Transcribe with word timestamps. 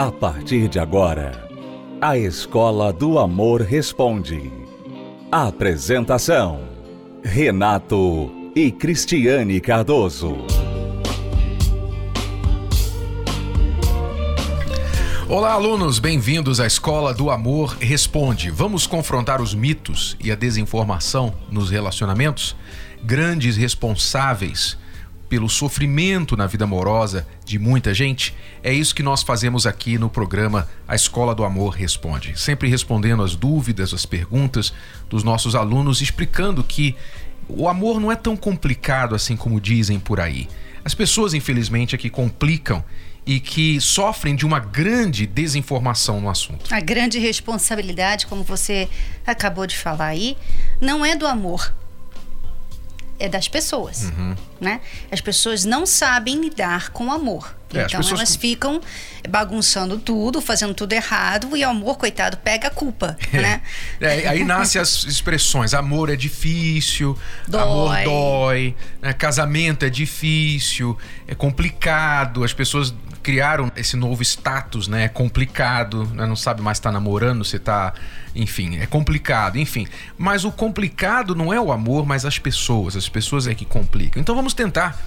A 0.00 0.10
partir 0.10 0.66
de 0.66 0.78
agora, 0.78 1.46
a 2.00 2.16
Escola 2.16 2.90
do 2.90 3.18
Amor 3.18 3.60
Responde. 3.60 4.50
Apresentação: 5.30 6.62
Renato 7.22 8.32
e 8.56 8.72
Cristiane 8.72 9.60
Cardoso. 9.60 10.38
Olá, 15.28 15.52
alunos, 15.52 15.98
bem-vindos 15.98 16.60
à 16.60 16.66
Escola 16.66 17.12
do 17.12 17.30
Amor 17.30 17.76
Responde. 17.78 18.50
Vamos 18.50 18.86
confrontar 18.86 19.42
os 19.42 19.54
mitos 19.54 20.16
e 20.18 20.32
a 20.32 20.34
desinformação 20.34 21.34
nos 21.50 21.68
relacionamentos? 21.68 22.56
Grandes 23.04 23.54
responsáveis 23.54 24.78
pelo 25.30 25.48
sofrimento 25.48 26.36
na 26.36 26.48
vida 26.48 26.64
amorosa 26.64 27.24
de 27.44 27.56
muita 27.56 27.94
gente, 27.94 28.34
é 28.64 28.74
isso 28.74 28.92
que 28.92 29.02
nós 29.02 29.22
fazemos 29.22 29.64
aqui 29.64 29.96
no 29.96 30.10
programa 30.10 30.68
A 30.88 30.96
Escola 30.96 31.36
do 31.36 31.44
Amor 31.44 31.70
Responde. 31.70 32.38
Sempre 32.38 32.68
respondendo 32.68 33.22
as 33.22 33.36
dúvidas, 33.36 33.94
as 33.94 34.04
perguntas 34.04 34.74
dos 35.08 35.22
nossos 35.22 35.54
alunos, 35.54 36.02
explicando 36.02 36.64
que 36.64 36.96
o 37.48 37.68
amor 37.68 38.00
não 38.00 38.10
é 38.10 38.16
tão 38.16 38.36
complicado 38.36 39.14
assim 39.14 39.36
como 39.36 39.60
dizem 39.60 40.00
por 40.00 40.18
aí. 40.18 40.48
As 40.84 40.94
pessoas, 40.94 41.32
infelizmente, 41.32 41.94
é 41.94 41.98
que 41.98 42.10
complicam 42.10 42.82
e 43.24 43.38
que 43.38 43.80
sofrem 43.80 44.34
de 44.34 44.44
uma 44.44 44.58
grande 44.58 45.26
desinformação 45.26 46.20
no 46.20 46.28
assunto. 46.28 46.74
A 46.74 46.80
grande 46.80 47.20
responsabilidade, 47.20 48.26
como 48.26 48.42
você 48.42 48.88
acabou 49.24 49.64
de 49.64 49.76
falar 49.76 50.06
aí, 50.06 50.36
não 50.80 51.04
é 51.04 51.14
do 51.14 51.26
amor, 51.26 51.72
é 53.20 53.28
das 53.28 53.46
pessoas, 53.46 54.04
uhum. 54.04 54.34
né? 54.60 54.80
As 55.12 55.20
pessoas 55.20 55.64
não 55.64 55.84
sabem 55.84 56.40
lidar 56.40 56.90
com 56.90 57.06
o 57.08 57.12
amor. 57.12 57.54
É, 57.72 57.82
então 57.82 58.00
pessoas... 58.00 58.18
elas 58.18 58.34
ficam 58.34 58.80
bagunçando 59.28 59.98
tudo, 59.98 60.40
fazendo 60.40 60.74
tudo 60.74 60.92
errado 60.92 61.56
e 61.56 61.64
o 61.64 61.68
amor, 61.68 61.96
coitado, 61.96 62.36
pega 62.38 62.66
a 62.68 62.70
culpa, 62.70 63.16
é. 63.32 63.40
né? 63.40 63.62
É, 64.00 64.28
aí 64.28 64.42
nascem 64.42 64.80
as 64.80 65.04
expressões: 65.04 65.74
amor 65.74 66.10
é 66.10 66.16
difícil, 66.16 67.16
dói. 67.46 67.62
amor 67.62 68.04
dói, 68.04 68.76
né? 69.00 69.12
casamento 69.12 69.84
é 69.84 69.90
difícil, 69.90 70.98
é 71.28 71.34
complicado, 71.34 72.42
as 72.42 72.52
pessoas 72.52 72.92
criaram 73.22 73.70
esse 73.76 73.96
novo 73.96 74.22
status, 74.22 74.88
né? 74.88 75.04
É 75.04 75.08
complicado, 75.08 76.04
né? 76.14 76.26
não 76.26 76.36
sabe 76.36 76.62
mais 76.62 76.78
estar 76.78 76.90
tá 76.90 76.92
namorando, 76.92 77.44
se 77.44 77.58
tá. 77.58 77.92
Enfim, 78.34 78.78
é 78.78 78.86
complicado, 78.86 79.58
enfim. 79.58 79.86
Mas 80.16 80.44
o 80.44 80.52
complicado 80.52 81.34
não 81.34 81.52
é 81.52 81.60
o 81.60 81.72
amor, 81.72 82.06
mas 82.06 82.24
as 82.24 82.38
pessoas. 82.38 82.96
As 82.96 83.08
pessoas 83.08 83.46
é 83.46 83.54
que 83.54 83.64
complicam. 83.64 84.20
Então 84.20 84.34
vamos 84.34 84.54
tentar 84.54 84.98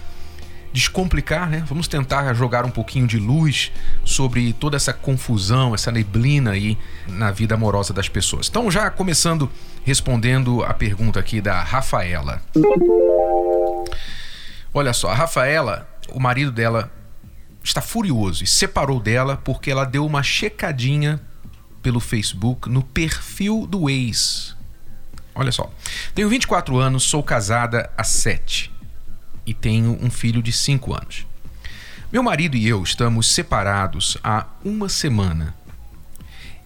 descomplicar, 0.74 1.48
né? 1.48 1.64
Vamos 1.68 1.88
tentar 1.88 2.34
jogar 2.34 2.66
um 2.66 2.72
pouquinho 2.72 3.06
de 3.06 3.20
luz 3.20 3.72
sobre 4.04 4.52
toda 4.54 4.76
essa 4.76 4.92
confusão, 4.92 5.76
essa 5.76 5.92
neblina 5.92 6.52
aí 6.52 6.78
na 7.08 7.30
vida 7.30 7.54
amorosa 7.54 7.94
das 7.94 8.10
pessoas. 8.10 8.50
Então, 8.50 8.70
já 8.72 8.90
começando 8.90 9.50
respondendo 9.86 10.64
a 10.64 10.74
pergunta 10.74 11.20
aqui 11.20 11.40
da 11.40 11.62
Rafaela. 11.62 12.42
Olha 14.74 14.92
só, 14.94 15.12
a 15.12 15.14
Rafaela, 15.14 15.88
o 16.12 16.20
marido 16.20 16.52
dela 16.52 16.92
está 17.64 17.82
furioso 17.82 18.44
e 18.44 18.48
separou 18.48 19.00
dela 19.00 19.38
porque 19.38 19.72
ela 19.72 19.86
deu 19.86 20.06
uma 20.06 20.22
checadinha 20.22 21.20
pelo 21.82 22.00
Facebook 22.00 22.70
no 22.70 22.84
perfil 22.84 23.66
do 23.66 23.90
ex. 23.90 24.56
Olha 25.34 25.52
só. 25.52 25.74
Tenho 26.14 26.30
24 26.30 26.78
anos, 26.78 27.04
sou 27.04 27.24
casada 27.24 27.90
há 27.98 28.04
7 28.04 28.72
e 29.46 29.54
tenho 29.54 29.98
um 30.02 30.12
filho 30.12 30.42
de 30.44 30.52
5 30.52 30.94
anos. 30.94 31.26
Meu 32.12 32.22
marido 32.22 32.56
e 32.56 32.68
eu 32.68 32.84
estamos 32.84 33.34
separados 33.34 34.18
há 34.24 34.46
uma 34.64 34.88
semana. 34.88 35.56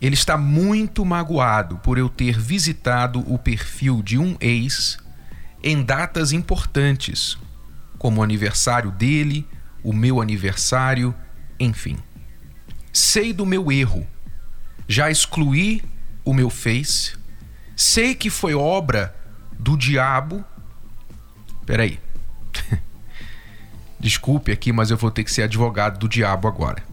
Ele 0.01 0.13
está 0.13 0.37
muito 0.37 1.05
magoado 1.05 1.77
por 1.77 1.97
eu 1.97 2.09
ter 2.09 2.37
visitado 2.37 3.19
o 3.31 3.37
perfil 3.39 4.03
de 4.03 4.17
um 4.17 4.35
ex 4.39 4.97
em 5.63 5.81
datas 5.81 6.31
importantes, 6.31 7.37
como 7.97 8.19
o 8.19 8.23
aniversário 8.23 8.91
dele 8.91 9.47
o 9.87 9.93
meu 9.93 10.21
aniversário, 10.21 11.15
enfim. 11.57 11.95
Sei 12.91 13.31
do 13.31 13.45
meu 13.45 13.71
erro. 13.71 14.05
Já 14.85 15.09
excluí 15.09 15.81
o 16.25 16.33
meu 16.33 16.49
Face. 16.49 17.15
Sei 17.73 18.13
que 18.13 18.29
foi 18.29 18.53
obra 18.53 19.15
do 19.57 19.77
diabo. 19.77 20.43
Peraí. 21.65 22.01
Desculpe 23.97 24.51
aqui, 24.51 24.73
mas 24.73 24.91
eu 24.91 24.97
vou 24.97 25.09
ter 25.09 25.23
que 25.23 25.31
ser 25.31 25.43
advogado 25.43 25.97
do 25.97 26.09
diabo 26.09 26.49
agora. 26.49 26.83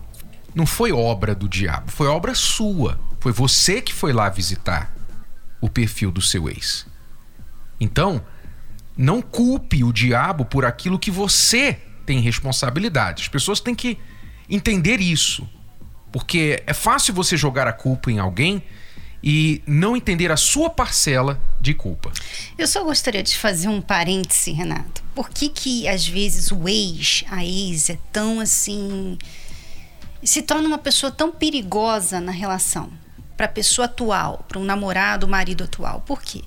Não 0.55 0.65
foi 0.65 0.93
obra 0.93 1.35
do 1.35 1.49
diabo, 1.49 1.91
foi 1.91 2.07
obra 2.07 2.33
sua. 2.33 2.97
Foi 3.19 3.33
você 3.33 3.83
que 3.83 3.93
foi 3.93 4.13
lá 4.13 4.29
visitar 4.29 4.95
o 5.61 5.69
perfil 5.69 6.13
do 6.13 6.23
seu 6.23 6.49
ex. 6.49 6.87
Então, 7.81 8.25
não 8.97 9.21
culpe 9.21 9.83
o 9.83 9.93
diabo 9.93 10.45
por 10.45 10.65
aquilo 10.65 10.97
que 10.97 11.11
você 11.11 11.81
tem 12.05 12.21
responsabilidade. 12.21 13.23
As 13.23 13.29
pessoas 13.29 13.61
têm 13.61 13.75
que 13.75 13.99
entender 14.49 15.01
isso. 15.01 15.49
Porque 16.13 16.63
é 16.67 16.73
fácil 16.73 17.13
você 17.13 17.37
jogar 17.37 17.67
a 17.67 17.73
culpa 17.73 18.11
em 18.11 18.19
alguém 18.19 18.63
e 19.27 19.63
não 19.67 19.97
entender 19.97 20.31
a 20.31 20.37
sua 20.37 20.69
parcela 20.69 21.41
de 21.59 21.73
culpa. 21.73 22.13
Eu 22.59 22.67
só 22.67 22.85
gostaria 22.85 23.23
de 23.23 23.37
fazer 23.39 23.69
um 23.69 23.81
parêntese, 23.81 24.53
Renato. 24.53 25.03
Por 25.15 25.31
que 25.31 25.49
que 25.49 25.89
às 25.89 26.07
vezes 26.07 26.53
o 26.53 26.69
ex, 26.69 27.25
a 27.31 27.43
ex 27.43 27.89
é 27.89 27.99
tão 28.13 28.39
assim 28.39 29.17
se 30.23 30.43
torna 30.43 30.69
uma 30.69 30.79
pessoa 30.79 31.11
tão 31.11 31.33
perigosa 31.33 32.21
na 32.21 32.33
relação 32.33 32.91
para 33.37 33.47
a 33.47 33.49
pessoa 33.49 33.87
atual, 33.87 34.45
para 34.47 34.59
um 34.59 34.65
namorado, 34.65 35.27
marido 35.27 35.65
atual? 35.65 36.03
Por 36.03 36.23
quê? 36.23 36.43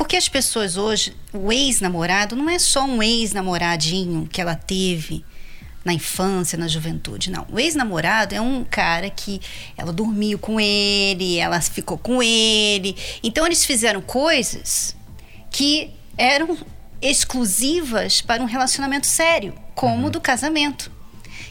Porque 0.00 0.16
as 0.16 0.30
pessoas 0.30 0.78
hoje, 0.78 1.14
o 1.30 1.52
ex-namorado 1.52 2.34
não 2.34 2.48
é 2.48 2.58
só 2.58 2.84
um 2.84 3.02
ex-namoradinho 3.02 4.26
que 4.32 4.40
ela 4.40 4.54
teve 4.54 5.22
na 5.84 5.92
infância, 5.92 6.56
na 6.56 6.66
juventude, 6.66 7.30
não. 7.30 7.46
O 7.52 7.60
ex-namorado 7.60 8.34
é 8.34 8.40
um 8.40 8.64
cara 8.64 9.10
que 9.10 9.42
ela 9.76 9.92
dormiu 9.92 10.38
com 10.38 10.58
ele, 10.58 11.36
ela 11.36 11.60
ficou 11.60 11.98
com 11.98 12.22
ele. 12.22 12.96
Então 13.22 13.44
eles 13.44 13.66
fizeram 13.66 14.00
coisas 14.00 14.96
que 15.50 15.90
eram 16.16 16.56
exclusivas 17.02 18.22
para 18.22 18.42
um 18.42 18.46
relacionamento 18.46 19.06
sério, 19.06 19.52
como 19.74 20.04
uhum. 20.04 20.10
do 20.10 20.18
casamento. 20.18 20.90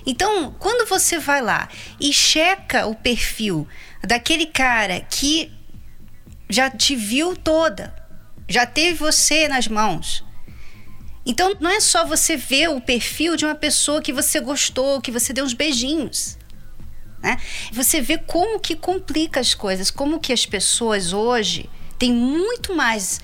Então, 0.07 0.55
quando 0.57 0.89
você 0.89 1.19
vai 1.19 1.39
lá 1.39 1.69
e 1.99 2.11
checa 2.11 2.87
o 2.87 2.95
perfil 2.95 3.67
daquele 4.03 4.47
cara 4.47 5.01
que 5.01 5.51
já 6.49 6.67
te 6.67 6.95
viu 6.95 7.37
toda, 7.37 7.98
já 8.49 8.65
teve 8.65 8.97
você 8.97 9.47
nas 9.47 9.67
mãos. 9.67 10.25
Então 11.25 11.55
não 11.59 11.69
é 11.69 11.79
só 11.79 12.05
você 12.05 12.35
ver 12.35 12.69
o 12.69 12.81
perfil 12.81 13.37
de 13.37 13.45
uma 13.45 13.55
pessoa 13.55 14.01
que 14.01 14.11
você 14.11 14.39
gostou, 14.39 14.99
que 14.99 15.11
você 15.11 15.31
deu 15.31 15.45
uns 15.45 15.53
beijinhos. 15.53 16.37
Né? 17.21 17.37
Você 17.71 18.01
vê 18.01 18.17
como 18.17 18.59
que 18.59 18.75
complica 18.75 19.39
as 19.39 19.53
coisas, 19.53 19.91
como 19.91 20.19
que 20.19 20.33
as 20.33 20.45
pessoas 20.45 21.13
hoje 21.13 21.69
têm 21.99 22.11
muito 22.11 22.75
mais 22.75 23.21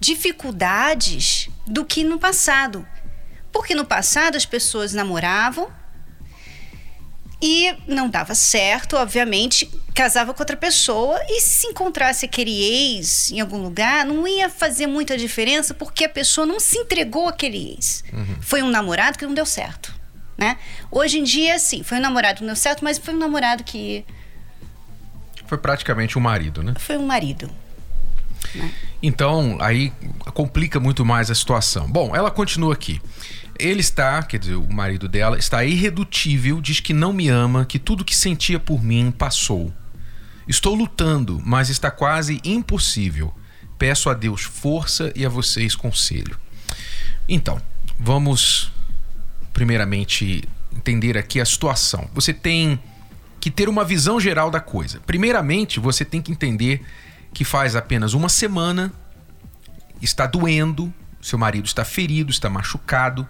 dificuldades 0.00 1.48
do 1.66 1.84
que 1.84 2.02
no 2.02 2.18
passado. 2.18 2.86
Porque 3.52 3.74
no 3.74 3.84
passado 3.84 4.36
as 4.36 4.44
pessoas 4.44 4.92
namoravam, 4.92 5.70
e 7.46 7.76
não 7.86 8.08
dava 8.08 8.34
certo, 8.34 8.96
obviamente, 8.96 9.70
casava 9.94 10.32
com 10.32 10.40
outra 10.40 10.56
pessoa 10.56 11.20
e 11.28 11.42
se 11.42 11.66
encontrasse 11.66 12.24
aquele 12.24 12.50
ex 12.50 13.30
em 13.30 13.38
algum 13.38 13.58
lugar, 13.58 14.06
não 14.06 14.26
ia 14.26 14.48
fazer 14.48 14.86
muita 14.86 15.14
diferença 15.14 15.74
porque 15.74 16.06
a 16.06 16.08
pessoa 16.08 16.46
não 16.46 16.58
se 16.58 16.78
entregou 16.78 17.28
àquele 17.28 17.74
ex. 17.74 18.02
Uhum. 18.10 18.36
Foi 18.40 18.62
um 18.62 18.70
namorado 18.70 19.18
que 19.18 19.26
não 19.26 19.34
deu 19.34 19.44
certo, 19.44 19.94
né? 20.38 20.56
Hoje 20.90 21.18
em 21.18 21.22
dia, 21.22 21.58
sim, 21.58 21.82
foi 21.82 21.98
um 21.98 22.00
namorado 22.00 22.36
que 22.36 22.40
não 22.44 22.54
deu 22.54 22.56
certo, 22.56 22.82
mas 22.82 22.96
foi 22.96 23.12
um 23.12 23.18
namorado 23.18 23.62
que... 23.62 24.06
Foi 25.46 25.58
praticamente 25.58 26.16
um 26.16 26.22
marido, 26.22 26.62
né? 26.62 26.72
Foi 26.78 26.96
um 26.96 27.04
marido. 27.04 27.50
Né? 28.54 28.72
Então, 29.02 29.58
aí 29.60 29.92
complica 30.32 30.80
muito 30.80 31.04
mais 31.04 31.30
a 31.30 31.34
situação. 31.34 31.86
Bom, 31.90 32.16
ela 32.16 32.30
continua 32.30 32.72
aqui. 32.72 33.02
Ele 33.58 33.80
está, 33.80 34.22
quer 34.22 34.38
dizer, 34.38 34.54
o 34.54 34.72
marido 34.72 35.08
dela, 35.08 35.38
está 35.38 35.64
irredutível, 35.64 36.60
diz 36.60 36.80
que 36.80 36.92
não 36.92 37.12
me 37.12 37.28
ama, 37.28 37.64
que 37.64 37.78
tudo 37.78 38.04
que 38.04 38.16
sentia 38.16 38.58
por 38.58 38.82
mim 38.82 39.10
passou. 39.10 39.72
Estou 40.46 40.74
lutando, 40.74 41.40
mas 41.44 41.70
está 41.70 41.90
quase 41.90 42.40
impossível. 42.44 43.34
Peço 43.78 44.10
a 44.10 44.14
Deus 44.14 44.42
força 44.42 45.12
e 45.14 45.24
a 45.24 45.28
vocês 45.28 45.74
conselho. 45.74 46.38
Então, 47.28 47.60
vamos 47.98 48.72
primeiramente 49.52 50.44
entender 50.74 51.16
aqui 51.16 51.40
a 51.40 51.44
situação. 51.44 52.08
Você 52.12 52.32
tem 52.32 52.78
que 53.40 53.50
ter 53.50 53.68
uma 53.68 53.84
visão 53.84 54.20
geral 54.20 54.50
da 54.50 54.60
coisa. 54.60 55.00
Primeiramente, 55.06 55.78
você 55.78 56.04
tem 56.04 56.20
que 56.20 56.32
entender 56.32 56.84
que 57.32 57.44
faz 57.44 57.76
apenas 57.76 58.14
uma 58.14 58.28
semana 58.28 58.92
está 60.00 60.26
doendo, 60.26 60.92
seu 61.20 61.38
marido 61.38 61.66
está 61.66 61.84
ferido, 61.84 62.30
está 62.30 62.50
machucado 62.50 63.26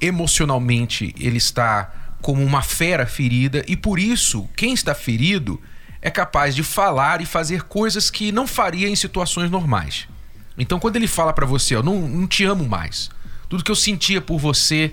emocionalmente 0.00 1.14
ele 1.18 1.38
está 1.38 1.92
como 2.20 2.44
uma 2.44 2.62
fera 2.62 3.06
ferida 3.06 3.64
e 3.68 3.76
por 3.76 3.98
isso 3.98 4.48
quem 4.56 4.74
está 4.74 4.94
ferido 4.94 5.60
é 6.00 6.10
capaz 6.10 6.54
de 6.54 6.62
falar 6.62 7.20
e 7.20 7.26
fazer 7.26 7.62
coisas 7.62 8.10
que 8.10 8.30
não 8.30 8.46
faria 8.46 8.88
em 8.88 8.96
situações 8.96 9.50
normais. 9.50 10.08
Então, 10.56 10.78
quando 10.78 10.96
ele 10.96 11.06
fala 11.06 11.32
para 11.32 11.46
você, 11.46 11.74
eu 11.74 11.82
não, 11.82 12.00
não 12.08 12.26
te 12.26 12.44
amo 12.44 12.68
mais, 12.68 13.10
tudo 13.48 13.64
que 13.64 13.70
eu 13.70 13.76
sentia 13.76 14.20
por 14.20 14.38
você 14.38 14.92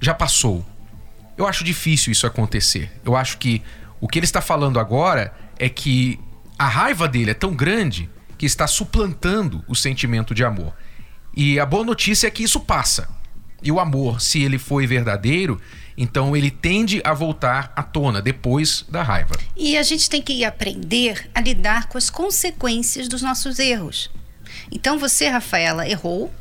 já 0.00 0.14
passou. 0.14 0.64
Eu 1.36 1.46
acho 1.46 1.64
difícil 1.64 2.12
isso 2.12 2.26
acontecer. 2.26 2.90
Eu 3.04 3.16
acho 3.16 3.38
que 3.38 3.62
o 4.00 4.08
que 4.08 4.18
ele 4.18 4.24
está 4.24 4.40
falando 4.40 4.78
agora 4.78 5.34
é 5.58 5.68
que 5.68 6.18
a 6.58 6.66
raiva 6.66 7.08
dele 7.08 7.30
é 7.30 7.34
tão 7.34 7.54
grande 7.54 8.08
que 8.38 8.46
está 8.46 8.66
suplantando 8.66 9.64
o 9.68 9.74
sentimento 9.74 10.34
de 10.34 10.44
amor. 10.44 10.74
E 11.36 11.60
a 11.60 11.66
boa 11.66 11.84
notícia 11.84 12.26
é 12.26 12.30
que 12.30 12.42
isso 12.42 12.60
passa. 12.60 13.08
E 13.62 13.70
o 13.70 13.78
amor, 13.78 14.20
se 14.20 14.42
ele 14.42 14.58
foi 14.58 14.86
verdadeiro, 14.86 15.60
então 15.96 16.34
ele 16.34 16.50
tende 16.50 17.02
a 17.04 17.12
voltar 17.12 17.72
à 17.76 17.82
tona 17.82 18.22
depois 18.22 18.84
da 18.88 19.02
raiva. 19.02 19.34
E 19.56 19.76
a 19.76 19.82
gente 19.82 20.08
tem 20.08 20.22
que 20.22 20.44
aprender 20.44 21.28
a 21.34 21.40
lidar 21.40 21.88
com 21.88 21.98
as 21.98 22.08
consequências 22.08 23.06
dos 23.06 23.20
nossos 23.20 23.58
erros. 23.58 24.10
Então 24.72 24.98
você, 24.98 25.28
Rafaela, 25.28 25.86
errou. 25.86 26.32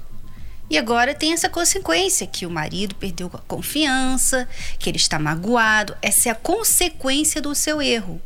E 0.69 0.77
agora 0.77 1.15
tem 1.15 1.33
essa 1.33 1.49
consequência 1.49 2.27
que 2.27 2.45
o 2.45 2.49
marido 2.49 2.95
perdeu 2.95 3.29
a 3.33 3.39
confiança, 3.39 4.47
que 4.77 4.89
ele 4.89 4.97
está 4.97 5.17
magoado. 5.17 5.97
Essa 6.01 6.29
é 6.29 6.31
a 6.31 6.35
consequência 6.35 7.41
do 7.41 7.53
seu 7.55 7.81
erro. 7.81 8.21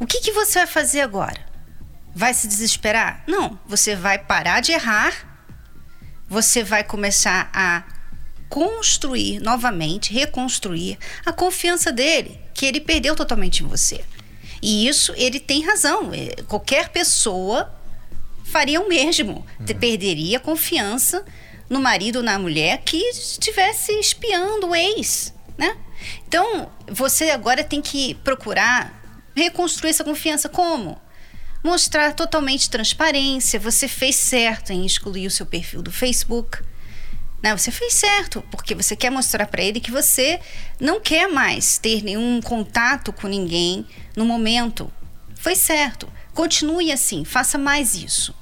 O 0.00 0.06
que, 0.06 0.20
que 0.20 0.32
você 0.32 0.60
vai 0.60 0.66
fazer 0.66 1.02
agora? 1.02 1.38
Vai 2.14 2.34
se 2.34 2.48
desesperar? 2.48 3.22
Não, 3.26 3.58
você 3.66 3.94
vai 3.94 4.18
parar 4.18 4.60
de 4.60 4.72
errar. 4.72 5.12
Você 6.26 6.64
vai 6.64 6.82
começar 6.82 7.50
a 7.52 7.84
construir 8.50 9.40
novamente, 9.40 10.12
reconstruir 10.12 10.98
a 11.24 11.32
confiança 11.32 11.92
dele, 11.92 12.38
que 12.52 12.66
ele 12.66 12.80
perdeu 12.80 13.14
totalmente 13.14 13.62
em 13.62 13.66
você. 13.66 14.04
E 14.60 14.86
isso 14.86 15.14
ele 15.16 15.38
tem 15.38 15.64
razão. 15.64 16.10
É, 16.12 16.42
qualquer 16.42 16.90
pessoa 16.90 17.72
faria 18.44 18.80
o 18.80 18.88
mesmo. 18.88 19.46
Uhum. 19.60 19.66
Perderia 19.78 20.38
a 20.38 20.40
confiança 20.40 21.24
no 21.70 21.80
marido 21.80 22.16
ou 22.16 22.22
na 22.22 22.38
mulher 22.38 22.82
que 22.84 22.96
estivesse 22.96 23.92
espiando 23.92 24.66
o 24.66 24.74
ex, 24.74 25.32
né? 25.56 25.76
Então, 26.26 26.68
você 26.88 27.30
agora 27.30 27.62
tem 27.62 27.80
que 27.80 28.14
procurar 28.16 29.00
reconstruir 29.36 29.90
essa 29.90 30.02
confiança 30.02 30.48
como? 30.48 31.00
Mostrar 31.62 32.14
totalmente 32.14 32.68
transparência. 32.68 33.60
Você 33.60 33.86
fez 33.86 34.16
certo 34.16 34.72
em 34.72 34.84
excluir 34.84 35.26
o 35.26 35.30
seu 35.30 35.46
perfil 35.46 35.82
do 35.82 35.92
Facebook. 35.92 36.58
Né? 37.42 37.56
Você 37.56 37.70
fez 37.70 37.94
certo, 37.94 38.44
porque 38.50 38.74
você 38.74 38.94
quer 38.94 39.10
mostrar 39.10 39.46
para 39.46 39.62
ele 39.62 39.80
que 39.80 39.90
você 39.90 40.40
não 40.78 41.00
quer 41.00 41.28
mais 41.28 41.78
ter 41.78 42.02
nenhum 42.02 42.40
contato 42.42 43.12
com 43.12 43.26
ninguém 43.26 43.86
no 44.16 44.24
momento. 44.24 44.92
Foi 45.34 45.54
certo. 45.54 46.08
Continue 46.34 46.92
assim, 46.92 47.24
faça 47.24 47.56
mais 47.56 47.94
isso. 47.94 48.34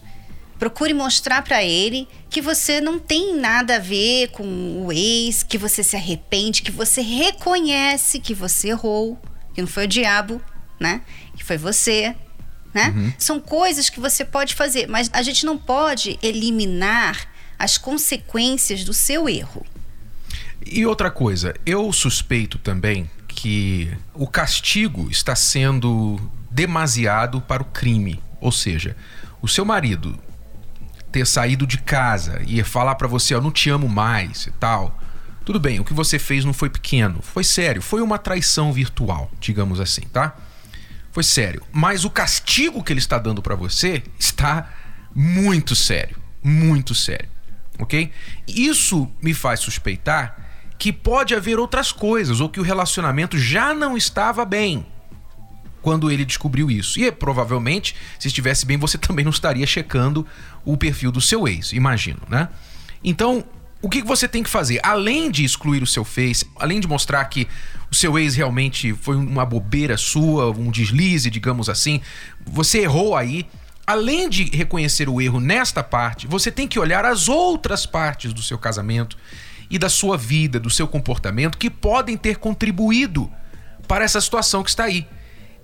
Procure 0.58 0.92
mostrar 0.92 1.42
para 1.42 1.62
ele 1.62 2.08
que 2.28 2.40
você 2.40 2.80
não 2.80 2.98
tem 2.98 3.36
nada 3.36 3.76
a 3.76 3.78
ver 3.78 4.28
com 4.30 4.84
o 4.84 4.92
ex, 4.92 5.44
que 5.44 5.56
você 5.56 5.84
se 5.84 5.94
arrepende, 5.94 6.62
que 6.62 6.72
você 6.72 7.00
reconhece 7.00 8.18
que 8.18 8.34
você 8.34 8.70
errou, 8.70 9.16
que 9.54 9.60
não 9.60 9.68
foi 9.68 9.84
o 9.84 9.88
diabo, 9.88 10.42
né? 10.80 11.02
Que 11.36 11.44
foi 11.44 11.56
você, 11.56 12.16
né? 12.74 12.92
Uhum. 12.96 13.12
São 13.16 13.40
coisas 13.40 13.88
que 13.88 14.00
você 14.00 14.24
pode 14.24 14.56
fazer, 14.56 14.88
mas 14.88 15.08
a 15.12 15.22
gente 15.22 15.46
não 15.46 15.56
pode 15.56 16.18
eliminar 16.20 17.28
as 17.58 17.76
consequências 17.76 18.84
do 18.84 18.94
seu 18.94 19.28
erro. 19.28 19.66
E 20.64 20.86
outra 20.86 21.10
coisa, 21.10 21.54
eu 21.66 21.92
suspeito 21.92 22.58
também 22.58 23.10
que 23.26 23.90
o 24.14 24.26
castigo 24.26 25.10
está 25.10 25.34
sendo 25.34 26.20
demasiado 26.50 27.40
para 27.40 27.62
o 27.62 27.66
crime. 27.66 28.22
Ou 28.40 28.52
seja, 28.52 28.96
o 29.42 29.48
seu 29.48 29.64
marido 29.64 30.18
ter 31.10 31.26
saído 31.26 31.66
de 31.66 31.78
casa 31.78 32.40
e 32.46 32.62
falar 32.62 32.94
para 32.94 33.08
você, 33.08 33.34
eu 33.34 33.40
não 33.40 33.50
te 33.50 33.70
amo 33.70 33.88
mais 33.88 34.46
e 34.46 34.50
tal. 34.52 35.00
Tudo 35.44 35.58
bem, 35.58 35.80
o 35.80 35.84
que 35.84 35.94
você 35.94 36.18
fez 36.18 36.44
não 36.44 36.52
foi 36.52 36.68
pequeno, 36.68 37.22
foi 37.22 37.42
sério, 37.42 37.80
foi 37.80 38.02
uma 38.02 38.18
traição 38.18 38.70
virtual, 38.70 39.30
digamos 39.40 39.80
assim, 39.80 40.02
tá? 40.02 40.36
Foi 41.10 41.22
sério. 41.22 41.62
Mas 41.72 42.04
o 42.04 42.10
castigo 42.10 42.84
que 42.84 42.92
ele 42.92 43.00
está 43.00 43.18
dando 43.18 43.40
para 43.40 43.54
você 43.54 44.02
está 44.18 44.68
muito 45.14 45.74
sério, 45.74 46.18
muito 46.42 46.94
sério 46.94 47.37
ok? 47.78 48.10
Isso 48.46 49.10
me 49.22 49.32
faz 49.34 49.60
suspeitar 49.60 50.46
que 50.78 50.92
pode 50.92 51.34
haver 51.34 51.58
outras 51.58 51.90
coisas 51.90 52.40
ou 52.40 52.48
que 52.48 52.60
o 52.60 52.62
relacionamento 52.62 53.36
já 53.36 53.74
não 53.74 53.96
estava 53.96 54.44
bem 54.44 54.86
quando 55.82 56.10
ele 56.10 56.24
descobriu 56.24 56.70
isso. 56.70 57.00
E 57.00 57.10
provavelmente, 57.10 57.94
se 58.18 58.28
estivesse 58.28 58.64
bem, 58.64 58.76
você 58.76 58.96
também 58.98 59.24
não 59.24 59.30
estaria 59.30 59.66
checando 59.66 60.26
o 60.64 60.76
perfil 60.76 61.10
do 61.10 61.20
seu 61.20 61.48
ex, 61.48 61.72
imagino, 61.72 62.20
né? 62.28 62.48
Então, 63.02 63.44
o 63.80 63.88
que 63.88 64.02
você 64.02 64.26
tem 64.26 64.42
que 64.42 64.50
fazer? 64.50 64.80
Além 64.82 65.30
de 65.30 65.44
excluir 65.44 65.82
o 65.82 65.86
seu 65.86 66.04
Face, 66.04 66.44
além 66.56 66.80
de 66.80 66.88
mostrar 66.88 67.24
que 67.26 67.46
o 67.90 67.94
seu 67.94 68.18
ex 68.18 68.34
realmente 68.34 68.92
foi 68.92 69.16
uma 69.16 69.46
bobeira 69.46 69.96
sua, 69.96 70.50
um 70.50 70.70
deslize, 70.70 71.30
digamos 71.30 71.68
assim, 71.68 72.00
você 72.44 72.80
errou 72.80 73.16
aí, 73.16 73.46
além 73.88 74.28
de 74.28 74.44
reconhecer 74.54 75.08
o 75.08 75.18
erro 75.18 75.40
nesta 75.40 75.82
parte, 75.82 76.26
você 76.26 76.52
tem 76.52 76.68
que 76.68 76.78
olhar 76.78 77.06
as 77.06 77.26
outras 77.26 77.86
partes 77.86 78.34
do 78.34 78.42
seu 78.42 78.58
casamento 78.58 79.16
e 79.70 79.78
da 79.78 79.88
sua 79.88 80.14
vida, 80.14 80.60
do 80.60 80.68
seu 80.68 80.86
comportamento 80.86 81.56
que 81.56 81.70
podem 81.70 82.14
ter 82.14 82.36
contribuído 82.36 83.32
para 83.86 84.04
essa 84.04 84.20
situação 84.20 84.62
que 84.62 84.68
está 84.68 84.84
aí. 84.84 85.08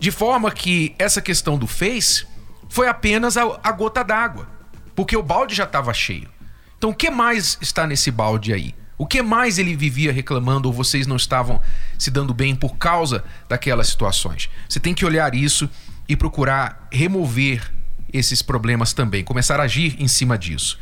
De 0.00 0.10
forma 0.10 0.50
que 0.50 0.94
essa 0.98 1.20
questão 1.20 1.58
do 1.58 1.66
fez 1.66 2.26
foi 2.70 2.88
apenas 2.88 3.36
a, 3.36 3.42
a 3.62 3.70
gota 3.70 4.02
d'água, 4.02 4.48
porque 4.96 5.18
o 5.18 5.22
balde 5.22 5.54
já 5.54 5.64
estava 5.64 5.92
cheio. 5.92 6.30
Então 6.78 6.88
o 6.88 6.94
que 6.94 7.10
mais 7.10 7.58
está 7.60 7.86
nesse 7.86 8.10
balde 8.10 8.54
aí? 8.54 8.74
O 8.96 9.06
que 9.06 9.20
mais 9.20 9.58
ele 9.58 9.76
vivia 9.76 10.10
reclamando 10.10 10.66
ou 10.66 10.72
vocês 10.72 11.06
não 11.06 11.16
estavam 11.16 11.60
se 11.98 12.10
dando 12.10 12.32
bem 12.32 12.56
por 12.56 12.78
causa 12.78 13.22
daquelas 13.50 13.88
situações? 13.88 14.48
Você 14.66 14.80
tem 14.80 14.94
que 14.94 15.04
olhar 15.04 15.34
isso 15.34 15.68
e 16.08 16.16
procurar 16.16 16.88
remover 16.90 17.83
esses 18.14 18.40
problemas 18.40 18.92
também, 18.92 19.24
começar 19.24 19.58
a 19.58 19.64
agir 19.64 19.96
em 19.98 20.06
cima 20.06 20.38
disso. 20.38 20.78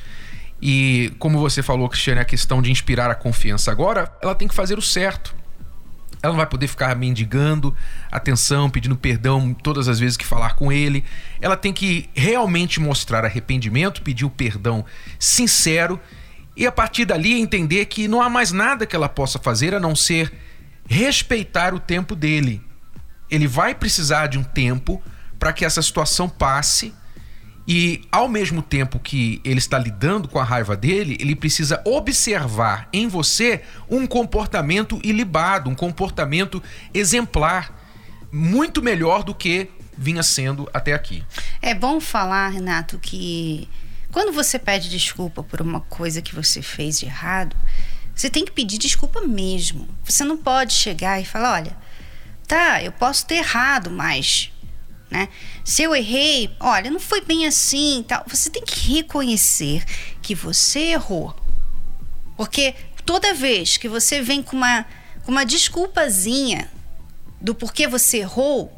E 0.60 1.12
como 1.18 1.38
você 1.38 1.62
falou, 1.62 1.88
Cristiane, 1.88 2.20
a 2.20 2.24
questão 2.24 2.60
de 2.60 2.70
inspirar 2.70 3.10
a 3.10 3.14
confiança 3.14 3.72
agora, 3.72 4.14
ela 4.22 4.34
tem 4.34 4.46
que 4.46 4.54
fazer 4.54 4.78
o 4.78 4.82
certo. 4.82 5.34
Ela 6.22 6.34
não 6.34 6.38
vai 6.38 6.46
poder 6.46 6.68
ficar 6.68 6.94
mendigando 6.94 7.74
atenção, 8.10 8.70
pedindo 8.70 8.94
perdão 8.94 9.52
todas 9.52 9.88
as 9.88 9.98
vezes 9.98 10.16
que 10.16 10.24
falar 10.24 10.54
com 10.54 10.70
ele. 10.70 11.04
Ela 11.40 11.56
tem 11.56 11.72
que 11.72 12.08
realmente 12.14 12.78
mostrar 12.78 13.24
arrependimento, 13.24 14.02
pedir 14.02 14.24
o 14.24 14.30
perdão 14.30 14.84
sincero 15.18 15.98
e 16.56 16.64
a 16.64 16.70
partir 16.70 17.06
dali 17.06 17.40
entender 17.40 17.86
que 17.86 18.06
não 18.06 18.22
há 18.22 18.28
mais 18.28 18.52
nada 18.52 18.86
que 18.86 18.94
ela 18.94 19.08
possa 19.08 19.38
fazer 19.38 19.74
a 19.74 19.80
não 19.80 19.96
ser 19.96 20.32
respeitar 20.86 21.74
o 21.74 21.80
tempo 21.80 22.14
dele. 22.14 22.62
Ele 23.28 23.48
vai 23.48 23.74
precisar 23.74 24.28
de 24.28 24.38
um 24.38 24.44
tempo 24.44 25.02
para 25.40 25.52
que 25.52 25.64
essa 25.64 25.82
situação 25.82 26.28
passe 26.28 26.94
e 27.66 28.02
ao 28.10 28.28
mesmo 28.28 28.60
tempo 28.60 28.98
que 28.98 29.40
ele 29.44 29.58
está 29.58 29.78
lidando 29.78 30.28
com 30.28 30.38
a 30.38 30.44
raiva 30.44 30.76
dele, 30.76 31.16
ele 31.20 31.36
precisa 31.36 31.80
observar 31.84 32.88
em 32.92 33.06
você 33.06 33.62
um 33.88 34.06
comportamento 34.06 35.00
ilibado, 35.04 35.70
um 35.70 35.74
comportamento 35.74 36.62
exemplar, 36.92 37.78
muito 38.32 38.82
melhor 38.82 39.22
do 39.22 39.34
que 39.34 39.68
vinha 39.96 40.22
sendo 40.22 40.68
até 40.72 40.92
aqui. 40.92 41.22
É 41.60 41.74
bom 41.74 42.00
falar, 42.00 42.48
Renato, 42.48 42.98
que 42.98 43.68
quando 44.10 44.32
você 44.32 44.58
pede 44.58 44.88
desculpa 44.90 45.42
por 45.42 45.62
uma 45.62 45.80
coisa 45.80 46.20
que 46.20 46.34
você 46.34 46.60
fez 46.60 46.98
de 46.98 47.06
errado, 47.06 47.56
você 48.14 48.28
tem 48.28 48.44
que 48.44 48.52
pedir 48.52 48.78
desculpa 48.78 49.20
mesmo. 49.20 49.88
Você 50.04 50.24
não 50.24 50.36
pode 50.36 50.72
chegar 50.72 51.20
e 51.20 51.24
falar: 51.24 51.54
olha, 51.54 51.76
tá, 52.46 52.82
eu 52.82 52.92
posso 52.92 53.24
ter 53.26 53.36
errado, 53.36 53.90
mas 53.90 54.51
né? 55.12 55.28
Se 55.62 55.82
eu 55.82 55.94
errei, 55.94 56.50
olha, 56.58 56.90
não 56.90 56.98
foi 56.98 57.20
bem 57.20 57.46
assim, 57.46 58.04
tal. 58.08 58.24
Você 58.26 58.48
tem 58.48 58.64
que 58.64 58.94
reconhecer 58.94 59.84
que 60.22 60.34
você 60.34 60.80
errou. 60.92 61.36
Porque 62.36 62.74
toda 63.04 63.34
vez 63.34 63.76
que 63.76 63.88
você 63.88 64.22
vem 64.22 64.42
com 64.42 64.56
uma, 64.56 64.86
com 65.22 65.30
uma 65.30 65.44
desculpazinha 65.44 66.68
do 67.40 67.54
porquê 67.54 67.86
você 67.86 68.18
errou, 68.18 68.72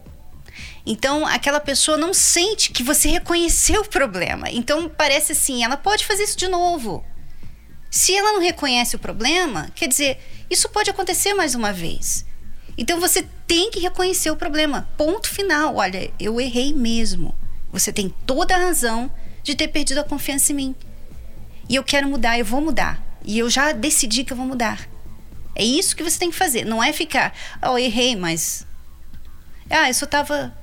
então 0.85 1.25
aquela 1.25 1.61
pessoa 1.61 1.97
não 1.97 2.13
sente 2.13 2.71
que 2.71 2.83
você 2.83 3.09
reconheceu 3.09 3.83
o 3.83 3.89
problema. 3.89 4.51
Então 4.51 4.89
parece 4.89 5.33
assim, 5.33 5.63
ela 5.63 5.77
pode 5.77 6.05
fazer 6.05 6.25
isso 6.25 6.37
de 6.37 6.49
novo. 6.49 7.05
Se 7.91 8.13
ela 8.13 8.33
não 8.33 8.41
reconhece 8.41 8.97
o 8.97 8.99
problema, 8.99 9.71
quer 9.77 9.87
dizer, 9.87 10.19
isso 10.51 10.69
pode 10.69 10.91
acontecer 10.91 11.33
mais 11.33 11.55
uma 11.55 11.73
vez. 11.73 12.27
Então 12.77 13.01
você 13.01 13.27
tem 13.47 13.71
que 13.71 13.81
reconhecer 13.81 14.31
o 14.31 14.37
problema. 14.37 14.89
Ponto 14.97 15.29
final. 15.29 15.77
Olha, 15.77 16.11
eu 16.19 16.41
errei 16.41 16.73
mesmo. 16.73 17.35
Você 17.73 17.93
tem 17.93 18.13
toda 18.27 18.55
a 18.55 18.59
razão 18.59 19.11
de 19.43 19.55
ter 19.55 19.69
perdido 19.69 19.99
a 19.99 20.05
confiança 20.05 20.53
em 20.53 20.57
mim. 20.57 20.77
E 21.69 21.77
eu 21.77 21.85
quero 21.85 22.09
mudar, 22.09 22.39
eu 22.39 22.45
vou 22.45 22.61
mudar. 22.61 23.03
E 23.25 23.39
eu 23.39 23.49
já 23.49 23.73
decidi 23.73 24.25
que 24.25 24.33
eu 24.33 24.37
vou 24.37 24.47
mudar. 24.47 24.89
É 25.55 25.65
isso 25.65 25.95
que 25.95 26.03
você 26.03 26.19
tem 26.19 26.31
que 26.31 26.37
fazer. 26.37 26.65
Não 26.65 26.83
é 26.83 26.93
ficar, 26.93 27.33
oh, 27.63 27.79
errei, 27.79 28.17
mas. 28.17 28.67
Ah, 29.71 29.89
eu 29.89 29.95
só 29.95 30.05
tava 30.05 30.55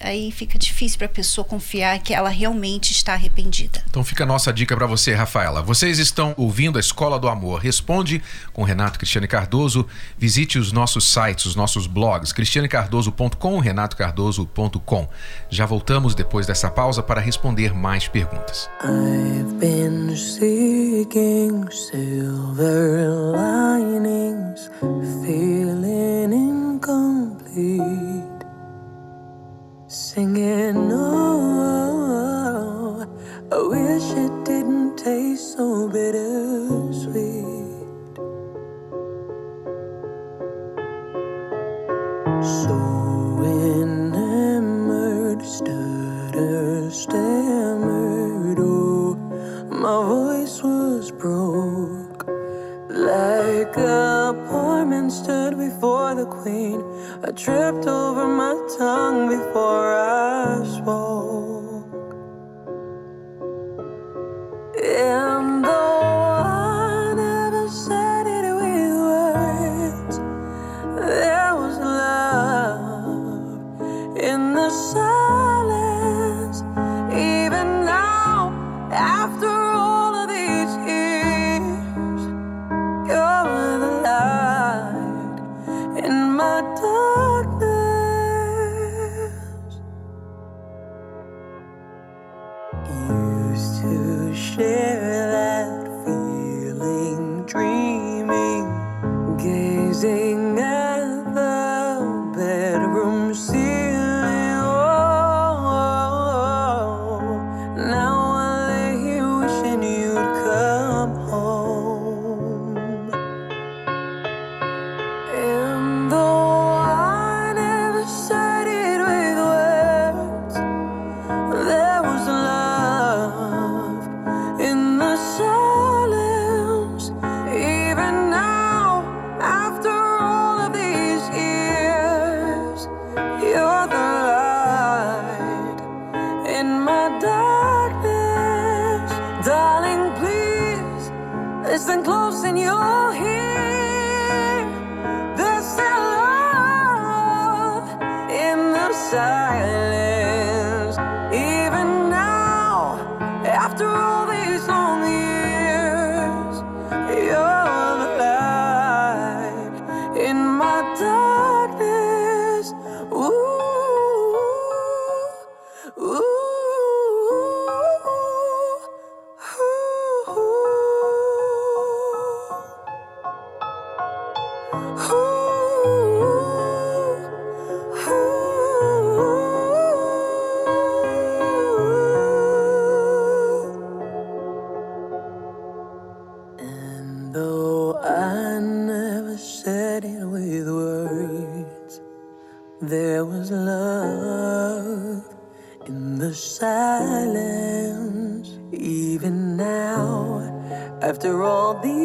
aí 0.00 0.30
fica 0.30 0.58
difícil 0.58 0.98
para 0.98 1.06
a 1.06 1.10
pessoa 1.10 1.44
confiar 1.44 1.98
que 1.98 2.14
ela 2.14 2.28
realmente 2.28 2.92
está 2.92 3.14
arrependida. 3.14 3.82
Então 3.88 4.04
fica 4.04 4.24
a 4.24 4.26
nossa 4.26 4.52
dica 4.52 4.76
para 4.76 4.86
você, 4.86 5.14
Rafaela. 5.14 5.62
Vocês 5.62 5.98
estão 5.98 6.34
ouvindo 6.36 6.76
a 6.76 6.80
Escola 6.80 7.18
do 7.18 7.28
Amor. 7.28 7.60
Responde 7.60 8.22
com 8.52 8.62
Renato 8.62 8.98
Cristiane 8.98 9.26
Cardoso. 9.26 9.86
Visite 10.16 10.58
os 10.58 10.72
nossos 10.72 11.10
sites, 11.10 11.46
os 11.46 11.56
nossos 11.56 11.86
blogs, 11.86 12.32
cristianecardoso.com, 12.32 13.58
renatocardoso.com. 13.58 15.08
Já 15.50 15.66
voltamos 15.66 16.14
depois 16.14 16.46
dessa 16.46 16.70
pausa 16.70 17.02
para 17.02 17.20
responder 17.20 17.74
mais 17.74 18.06
perguntas. 18.08 18.68
I've 18.82 19.54
been 19.58 20.16
seeking 20.16 21.68
silver 21.70 23.08
linings, 23.32 24.70
feeling 25.22 26.32
incomplete. 26.32 28.27
Singing, 30.18 30.90
oh, 30.90 32.18
I 33.52 33.58
wish 33.74 34.10
it 34.24 34.34
didn't 34.44 34.96
taste 34.96 35.52
so 35.52 35.88
bittersweet. 35.88 37.54
So 42.58 42.78
enamored, 43.44 45.40
stutter, 45.46 46.90
stammered, 46.90 48.58
oh, 48.58 49.14
my 49.70 49.98
voice 50.04 50.60
was 50.64 51.12
broke 51.12 51.97
like 53.08 53.76
a 53.78 54.34
poor 54.48 54.84
man 54.84 55.10
stood 55.10 55.56
before 55.56 56.14
the 56.14 56.26
queen. 56.26 56.78
I 57.24 57.30
tripped 57.30 57.86
over 57.86 58.26
my 58.28 58.54
tongue 58.76 59.28
before 59.36 59.88
I 59.96 60.62
spoke. 60.76 61.88
And 64.84 65.37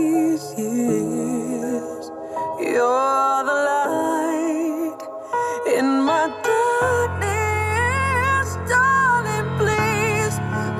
these 0.03 0.45
years, 0.57 2.05
you're 2.59 3.43
the 3.49 3.57
light 3.69 5.01
in 5.77 5.87
my 6.09 6.23
darkness. 6.49 8.47
Darling, 8.69 9.49
please 9.59 10.35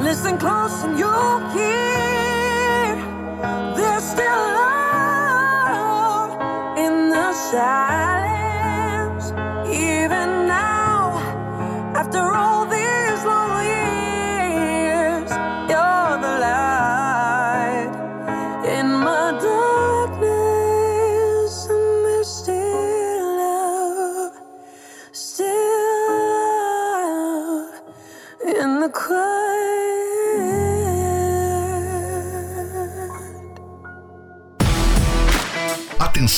listen 0.07 0.37
close 0.37 0.83
and 0.83 0.99
you'll 0.99 1.39
hear 1.55 2.95
there's 3.77 4.03
still 4.03 4.43
love 4.59 6.31
in 6.77 6.93
the 7.09 7.33
silence. 7.33 7.92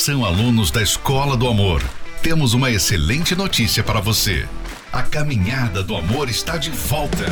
Atenção, 0.06 0.24
alunos 0.24 0.70
da 0.70 0.84
Escola 0.84 1.36
do 1.36 1.48
Amor. 1.48 1.84
Temos 2.22 2.54
uma 2.54 2.70
excelente 2.70 3.34
notícia 3.34 3.84
para 3.84 4.00
você. 4.00 4.48
A 4.94 5.02
caminhada 5.02 5.82
do 5.82 5.96
amor 5.96 6.30
está 6.30 6.58
de 6.58 6.70
volta. 6.70 7.26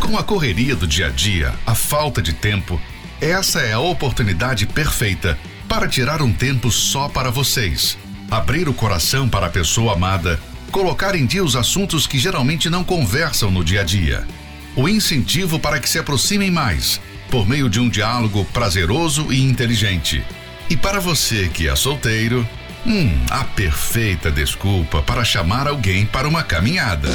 Com 0.00 0.18
a 0.18 0.24
correria 0.24 0.74
do 0.74 0.88
dia 0.88 1.06
a 1.06 1.10
dia, 1.10 1.54
a 1.64 1.72
falta 1.72 2.20
de 2.20 2.32
tempo, 2.32 2.80
essa 3.20 3.60
é 3.60 3.74
a 3.74 3.78
oportunidade 3.78 4.66
perfeita 4.66 5.38
para 5.68 5.86
tirar 5.86 6.20
um 6.20 6.32
tempo 6.32 6.68
só 6.68 7.08
para 7.08 7.30
vocês. 7.30 7.96
Abrir 8.28 8.68
o 8.68 8.74
coração 8.74 9.28
para 9.28 9.46
a 9.46 9.50
pessoa 9.50 9.92
amada, 9.92 10.40
colocar 10.72 11.14
em 11.14 11.24
dia 11.24 11.44
os 11.44 11.54
assuntos 11.54 12.08
que 12.08 12.18
geralmente 12.18 12.68
não 12.68 12.82
conversam 12.82 13.52
no 13.52 13.62
dia 13.62 13.82
a 13.82 13.84
dia. 13.84 14.26
O 14.74 14.88
incentivo 14.88 15.60
para 15.60 15.78
que 15.78 15.88
se 15.88 16.00
aproximem 16.00 16.50
mais, 16.50 17.00
por 17.30 17.48
meio 17.48 17.70
de 17.70 17.78
um 17.78 17.88
diálogo 17.88 18.44
prazeroso 18.46 19.32
e 19.32 19.40
inteligente. 19.40 20.24
E 20.72 20.76
para 20.78 21.00
você 21.00 21.50
que 21.50 21.68
é 21.68 21.76
solteiro, 21.76 22.48
hum, 22.86 23.10
a 23.28 23.44
perfeita 23.44 24.30
desculpa 24.30 25.02
para 25.02 25.22
chamar 25.22 25.68
alguém 25.68 26.06
para 26.06 26.26
uma 26.26 26.42
caminhada. 26.42 27.10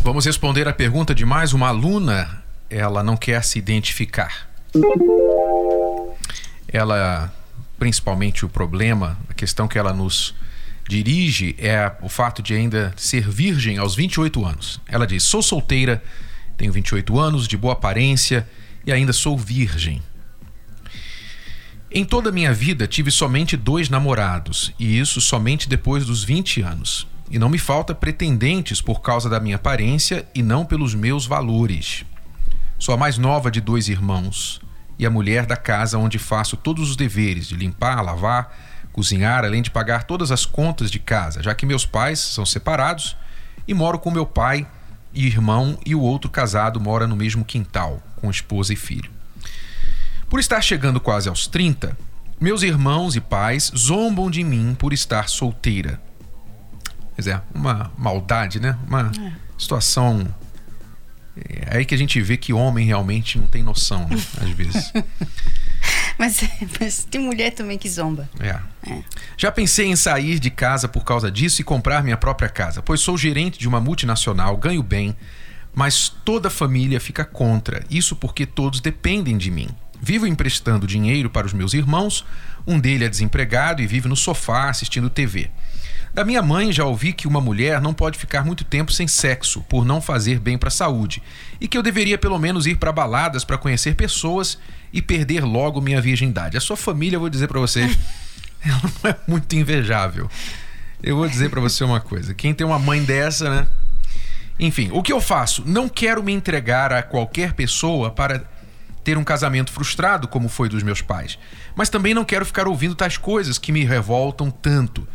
Vamos 0.03 0.27
responder 0.27 0.67
a 0.67 0.73
pergunta 0.73 1.15
de 1.15 1.25
mais 1.25 1.53
uma 1.53 1.69
aluna. 1.69 2.43
Ela 2.69 3.05
não 3.05 3.17
quer 3.17 3.45
se 3.45 3.59
identificar. 3.59 4.49
Ela, 6.67 7.33
principalmente 7.83 8.47
o 8.47 8.49
problema, 8.49 9.19
a 9.29 9.35
questão 9.35 9.67
que 9.67 9.77
ela 9.77 9.93
nos 9.93 10.37
dirige 10.89 11.57
é 11.59 11.91
o 12.01 12.09
fato 12.09 12.41
de 12.41 12.55
ainda 12.55 12.95
ser 12.97 13.29
virgem 13.29 13.77
aos 13.77 13.97
28 13.97 14.47
anos. 14.47 14.81
Ela 14.87 15.05
diz: 15.05 15.25
Sou 15.25 15.43
solteira, 15.43 16.01
tenho 16.57 16.73
28 16.73 17.19
anos, 17.19 17.49
de 17.49 17.57
boa 17.57 17.73
aparência 17.73 18.49
e 18.87 18.93
ainda 18.93 19.12
sou 19.12 19.37
virgem. 19.37 20.01
Em 21.91 22.05
toda 22.05 22.29
a 22.29 22.33
minha 22.33 22.55
vida 22.55 22.87
tive 22.87 23.11
somente 23.11 23.57
dois 23.57 23.89
namorados, 23.89 24.73
e 24.79 24.97
isso 24.97 25.21
somente 25.21 25.69
depois 25.69 26.07
dos 26.07 26.23
20 26.23 26.62
anos. 26.62 27.09
E 27.33 27.37
não 27.37 27.49
me 27.49 27.59
falta 27.59 27.93
pretendentes 27.93 28.81
por 28.81 29.01
causa 29.01 29.29
da 29.29 29.41
minha 29.41 29.57
aparência 29.57 30.25
e 30.33 30.41
não 30.41 30.65
pelos 30.65 30.95
meus 30.95 31.27
valores. 31.27 32.05
Sou 32.79 32.95
a 32.95 32.97
mais 32.97 33.19
nova 33.19 33.51
de 33.51 33.61
dois 33.61 33.89
irmãos 33.89 34.61
e 34.99 35.07
a 35.07 35.11
mulher 35.11 35.47
da 35.47 35.57
casa 35.57 35.99
onde 35.99 36.19
faço 36.19 36.57
todos 36.57 36.91
os 36.91 36.97
deveres 36.97 37.47
de 37.47 37.57
limpar, 37.57 38.03
lavar, 38.03 38.57
cozinhar, 38.93 39.45
além 39.45 39.63
de 39.63 39.71
pagar 39.71 40.05
todas 40.05 40.31
as 40.31 40.45
contas 40.45 40.91
de 40.91 40.99
casa, 40.99 41.43
já 41.43 41.55
que 41.55 41.67
meus 41.67 41.87
pais 41.87 42.19
são 42.19 42.45
separados 42.45 43.17
e 43.67 43.75
moro 43.75 43.99
com 43.99 44.11
meu 44.11 44.27
pai 44.27 44.67
e 45.15 45.27
irmão 45.27 45.79
e 45.85 45.95
o 45.95 46.01
outro 46.01 46.31
casado 46.31 46.81
mora 46.81 47.07
no 47.07 47.17
mesmo 47.17 47.45
quintal, 47.45 48.03
com 48.17 48.31
esposa 48.31 48.73
e 48.73 48.77
filho. 48.77 49.11
Por 50.29 50.41
estar 50.41 50.61
chegando 50.63 51.01
quase 51.01 51.29
aos 51.29 51.47
30, 51.47 51.97
meus 52.41 52.63
irmãos 52.63 53.15
e 53.15 53.21
pais 53.21 53.71
zombam 53.77 54.31
de 54.31 54.43
mim 54.43 54.75
por 54.79 54.93
estar 54.93 55.29
solteira. 55.29 56.01
Quer 57.15 57.21
dizer, 57.21 57.43
uma 57.55 57.93
maldade, 57.97 58.59
né? 58.59 58.77
Uma 58.89 59.13
é. 59.17 59.33
situação. 59.59 60.27
É 61.37 61.79
aí 61.79 61.85
que 61.85 61.95
a 61.95 61.99
gente 61.99 62.21
vê 62.21 62.37
que 62.37 62.53
homem 62.53 62.87
realmente 62.87 63.39
não 63.39 63.47
tem 63.47 63.62
noção, 63.62 64.07
né? 64.09 64.17
às 64.41 64.51
vezes. 64.51 64.93
mas, 66.19 66.45
mas, 66.79 67.05
tem 67.05 67.21
mulher 67.21 67.53
também 67.53 67.79
que 67.79 67.89
zomba. 67.89 68.29
É. 68.39 68.59
é. 68.91 69.03
Já 69.37 69.51
pensei 69.51 69.87
em 69.87 69.97
sair 69.97 70.39
de 70.39 70.51
casa 70.51 70.89
por 70.89 71.05
causa 71.05 71.31
disso 71.31 71.61
e 71.61 71.65
comprar 71.65 72.03
minha 72.03 72.17
própria 72.17 72.49
casa, 72.49 72.83
pois 72.83 73.01
sou 73.01 73.17
gerente 73.17 73.59
de 73.59 73.67
uma 73.67 73.81
multinacional, 73.81 74.57
ganho 74.57 74.83
bem, 74.83 75.17
mas 75.75 76.09
toda 76.09 76.49
a 76.49 76.51
família 76.51 77.01
fica 77.01 77.25
contra. 77.25 77.83
Isso 77.89 78.15
porque 78.15 78.45
todos 78.45 78.81
dependem 78.81 79.39
de 79.39 79.51
mim. 79.51 79.69
Vivo 80.01 80.27
emprestando 80.27 80.87
dinheiro 80.87 81.31
para 81.31 81.47
os 81.47 81.53
meus 81.53 81.73
irmãos, 81.73 82.27
um 82.67 82.79
dele 82.79 83.05
é 83.05 83.09
desempregado 83.09 83.81
e 83.81 83.87
vive 83.87 84.09
no 84.09 84.17
sofá 84.17 84.69
assistindo 84.69 85.09
TV. 85.09 85.51
Da 86.14 86.25
minha 86.26 86.43
mãe 86.43 86.71
já 86.71 86.84
ouvi 86.84 87.13
que 87.13 87.26
uma 87.26 87.41
mulher 87.41 87.80
não 87.80 87.95
pode 87.95 88.19
ficar 88.19 88.45
muito 88.45 88.65
tempo 88.65 88.93
sem 88.93 89.08
sexo 89.08 89.63
por 89.63 89.82
não 89.84 89.99
fazer 89.99 90.39
bem 90.39 90.58
para 90.58 90.69
a 90.69 90.71
saúde 90.71 91.23
e 91.58 91.67
que 91.67 91.78
eu 91.78 91.82
deveria 91.82 92.19
pelo 92.19 92.39
menos 92.39 92.67
ir 92.67 92.76
para 92.76 92.93
baladas 92.93 93.45
para 93.45 93.56
conhecer 93.56 93.95
pessoas 93.95 94.58
e 94.93 95.00
perder 95.00 95.43
logo 95.43 95.80
minha 95.80 96.02
virgindade. 96.02 96.58
A 96.58 96.60
sua 96.60 96.76
família, 96.76 97.17
eu 97.17 97.21
vou 97.21 97.30
dizer 97.30 97.49
para 97.49 97.58
você, 97.58 97.80
ela 98.63 98.82
não 98.82 99.10
é 99.10 99.17
muito 99.26 99.56
invejável. 99.56 100.30
Eu 101.02 101.17
vou 101.17 101.26
dizer 101.26 101.49
para 101.49 101.63
você 101.63 101.82
uma 101.82 102.00
coisa: 102.00 102.34
quem 102.34 102.52
tem 102.52 102.67
uma 102.67 102.78
mãe 102.78 103.02
dessa, 103.02 103.49
né? 103.49 103.67
Enfim, 104.60 104.91
o 104.93 105.02
que 105.02 105.13
eu 105.13 105.21
faço? 105.21 105.65
Não 105.67 105.89
quero 105.89 106.23
me 106.23 106.32
entregar 106.32 106.93
a 106.93 107.02
qualquer 107.02 107.54
pessoa 107.54 108.10
para 108.10 108.45
ter 109.02 109.17
um 109.17 109.25
casamento 109.25 109.73
frustrado, 109.73 110.28
como 110.28 110.49
foi 110.49 110.69
dos 110.69 110.82
meus 110.82 111.00
pais. 111.00 111.39
Mas 111.75 111.89
também 111.89 112.13
não 112.13 112.25
quero 112.25 112.45
ficar 112.45 112.69
ouvindo 112.69 112.95
tais 112.95 113.17
coisas 113.17 113.58
que 113.58 113.73
me 113.73 113.82
revoltam 113.82 114.50
tanto. 114.50 115.08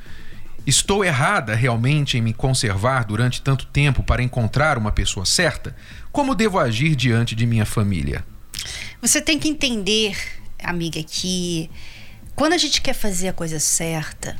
Estou 0.67 1.06
errada 1.06 1.56
realmente 1.56 2.17
em 2.17 2.21
me 2.21 2.34
conservar 2.34 3.06
durante 3.06 3.41
tanto 3.41 3.65
tempo 3.67 4.03
para 4.03 4.21
encontrar 4.21 4.77
uma 4.77 4.91
pessoa 4.91 5.25
certa? 5.25 5.73
Como 6.12 6.36
devo 6.36 6.60
agir 6.60 6.93
diante 6.93 7.34
de 7.34 7.45
minha 7.45 7.65
família? 7.65 8.25
Você 9.01 9.21
tem 9.21 9.39
que 9.39 9.47
entender, 9.47 10.17
amiga, 10.62 11.01
que 11.01 11.71
quando 12.36 12.51
a 12.51 12.58
gente 12.58 12.82
quer 12.82 12.91
fazer 12.91 13.30
a 13.30 13.34
coisa 13.34 13.62
certa, 13.62 14.36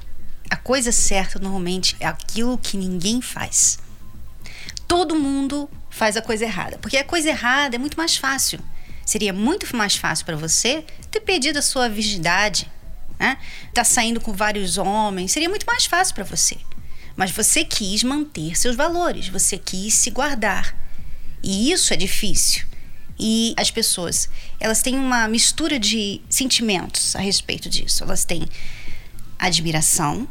a 0.49 0.57
coisa 0.57 0.91
certa 0.91 1.39
normalmente 1.39 1.95
é 1.97 2.05
aquilo 2.05 2.57
que 2.57 2.75
ninguém 2.75 3.21
faz. 3.21 3.79
Todo 4.85 5.15
mundo 5.15 5.69
faz 5.89 6.17
a 6.17 6.21
coisa 6.21 6.43
errada, 6.43 6.77
porque 6.79 6.97
a 6.97 7.05
coisa 7.05 7.29
errada 7.29 7.77
é 7.77 7.79
muito 7.79 7.95
mais 7.95 8.17
fácil. 8.17 8.59
Seria 9.05 9.31
muito 9.31 9.73
mais 9.77 9.95
fácil 9.95 10.25
para 10.25 10.35
você 10.35 10.83
ter 11.09 11.21
perdido 11.21 11.57
a 11.57 11.61
sua 11.61 11.87
virgindade, 11.87 12.69
né? 13.19 13.38
Tá 13.73 13.84
saindo 13.84 14.21
com 14.21 14.34
vários 14.34 14.77
homens, 14.77 15.32
seria 15.32 15.49
muito 15.49 15.65
mais 15.65 15.86
fácil 15.86 16.15
para 16.15 16.23
você. 16.23 16.58
Mas 17.15 17.32
você 17.32 17.63
quis 17.63 18.03
manter 18.03 18.58
seus 18.58 18.75
valores, 18.75 19.27
você 19.27 19.58
quis 19.58 19.93
se 19.93 20.12
guardar. 20.12 20.75
E 21.41 21.71
isso 21.71 21.93
é 21.93 21.97
difícil. 21.97 22.65
E 23.19 23.56
as 23.58 23.71
pessoas, 23.71 24.30
elas 24.60 24.82
têm 24.82 24.95
uma 24.95 25.27
mistura 25.27 25.80
de 25.80 26.21
sentimentos 26.30 27.15
a 27.15 27.19
respeito 27.19 27.67
disso. 27.67 28.03
Elas 28.03 28.23
têm 28.23 28.47
admiração 29.39 30.27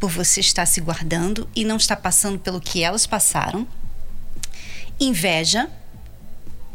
por 0.00 0.10
você 0.10 0.40
estar 0.40 0.66
se 0.66 0.80
guardando 0.80 1.48
e 1.54 1.64
não 1.64 1.76
estar 1.76 1.96
passando 1.96 2.38
pelo 2.38 2.60
que 2.60 2.82
elas 2.82 3.06
passaram, 3.06 3.66
inveja, 4.98 5.70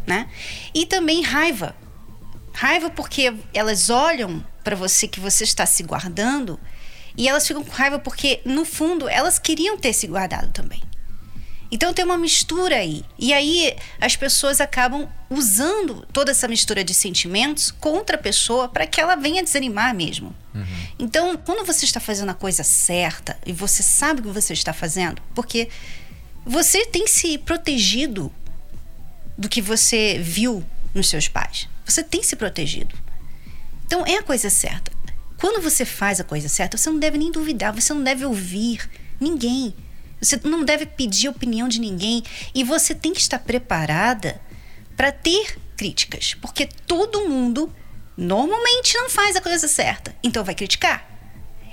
né? 0.08 0.30
E 0.74 0.86
também 0.86 1.22
raiva. 1.22 1.76
Raiva 2.60 2.90
porque 2.90 3.34
elas 3.54 3.90
olham 3.90 4.46
para 4.66 4.76
você 4.76 5.08
que 5.08 5.18
você 5.18 5.46
está 5.46 5.66
se 5.66 5.82
guardando 5.82 6.60
e 7.16 7.26
elas 7.26 7.48
ficam 7.48 7.64
com 7.64 7.72
raiva 7.72 7.98
porque, 7.98 8.42
no 8.44 8.66
fundo, 8.66 9.08
elas 9.08 9.40
queriam 9.40 9.78
ter 9.78 9.94
se 9.94 10.06
guardado 10.08 10.52
também. 10.52 10.84
Então 11.72 11.94
tem 11.94 12.04
uma 12.04 12.18
mistura 12.18 12.76
aí. 12.76 13.06
E 13.18 13.32
aí 13.32 13.74
as 14.02 14.18
pessoas 14.18 14.60
acabam 14.60 15.08
usando 15.30 16.06
toda 16.12 16.32
essa 16.32 16.50
mistura 16.50 16.84
de 16.84 16.94
sentimentos 16.94 17.72
contra 17.72 18.18
a 18.18 18.20
pessoa 18.20 18.68
para 18.68 18.86
que 18.86 19.00
ela 19.00 19.16
venha 19.16 19.42
desanimar 19.42 19.96
mesmo. 19.96 20.36
Uhum. 20.54 20.66
Então, 21.00 21.38
quando 21.38 21.66
você 21.66 21.86
está 21.86 22.02
fazendo 22.02 22.32
a 22.32 22.34
coisa 22.34 22.66
certa 22.66 23.38
e 23.46 23.54
você 23.54 23.82
sabe 23.82 24.20
o 24.20 24.24
que 24.24 24.32
você 24.32 24.52
está 24.52 24.74
fazendo, 24.74 25.22
porque 25.34 25.70
você 26.46 26.86
tem 26.88 27.08
se 27.08 27.38
protegido 27.38 28.30
do 29.38 29.48
que 29.48 29.62
você 29.62 30.20
viu 30.22 30.62
nos 30.94 31.08
seus 31.08 31.30
pais. 31.30 31.70
Você 31.90 32.04
tem 32.04 32.22
se 32.22 32.36
protegido. 32.36 32.96
Então 33.86 34.06
é 34.06 34.18
a 34.18 34.24
coisa 34.24 34.50
certa. 34.50 34.92
Quando 35.38 35.62
você 35.62 35.86
faz 35.86 36.20
a 36.20 36.24
coisa 36.24 36.48
certa, 36.48 36.78
você 36.78 36.90
não 36.90 37.00
deve 37.00 37.18
nem 37.18 37.32
duvidar, 37.32 37.74
você 37.74 37.94
não 37.94 38.04
deve 38.04 38.26
ouvir 38.26 38.88
ninguém. 39.20 39.74
Você 40.22 40.40
não 40.44 40.64
deve 40.64 40.86
pedir 40.86 41.30
opinião 41.30 41.68
de 41.68 41.80
ninguém 41.80 42.24
e 42.54 42.64
você 42.64 42.94
tem 42.94 43.14
que 43.14 43.22
estar 43.22 43.40
preparada 43.40 44.40
para 44.98 45.12
ter 45.12 45.58
críticas, 45.78 46.36
porque 46.42 46.68
todo 46.86 47.28
mundo 47.28 47.74
normalmente 48.18 48.98
não 48.98 49.10
faz 49.10 49.38
a 49.38 49.42
coisa 49.42 49.66
certa, 49.66 50.14
então 50.22 50.44
vai 50.44 50.54
criticar. 50.54 51.10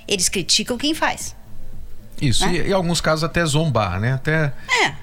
Eles 0.07 0.29
criticam 0.29 0.79
quem 0.79 0.95
faz. 0.95 1.35
Isso, 2.23 2.47
né? 2.47 2.55
e 2.55 2.71
em 2.71 2.73
alguns 2.73 3.01
casos 3.01 3.25
até 3.25 3.45
zombar, 3.45 3.99
né? 3.99 4.13
Até 4.13 4.53
é. 4.71 4.95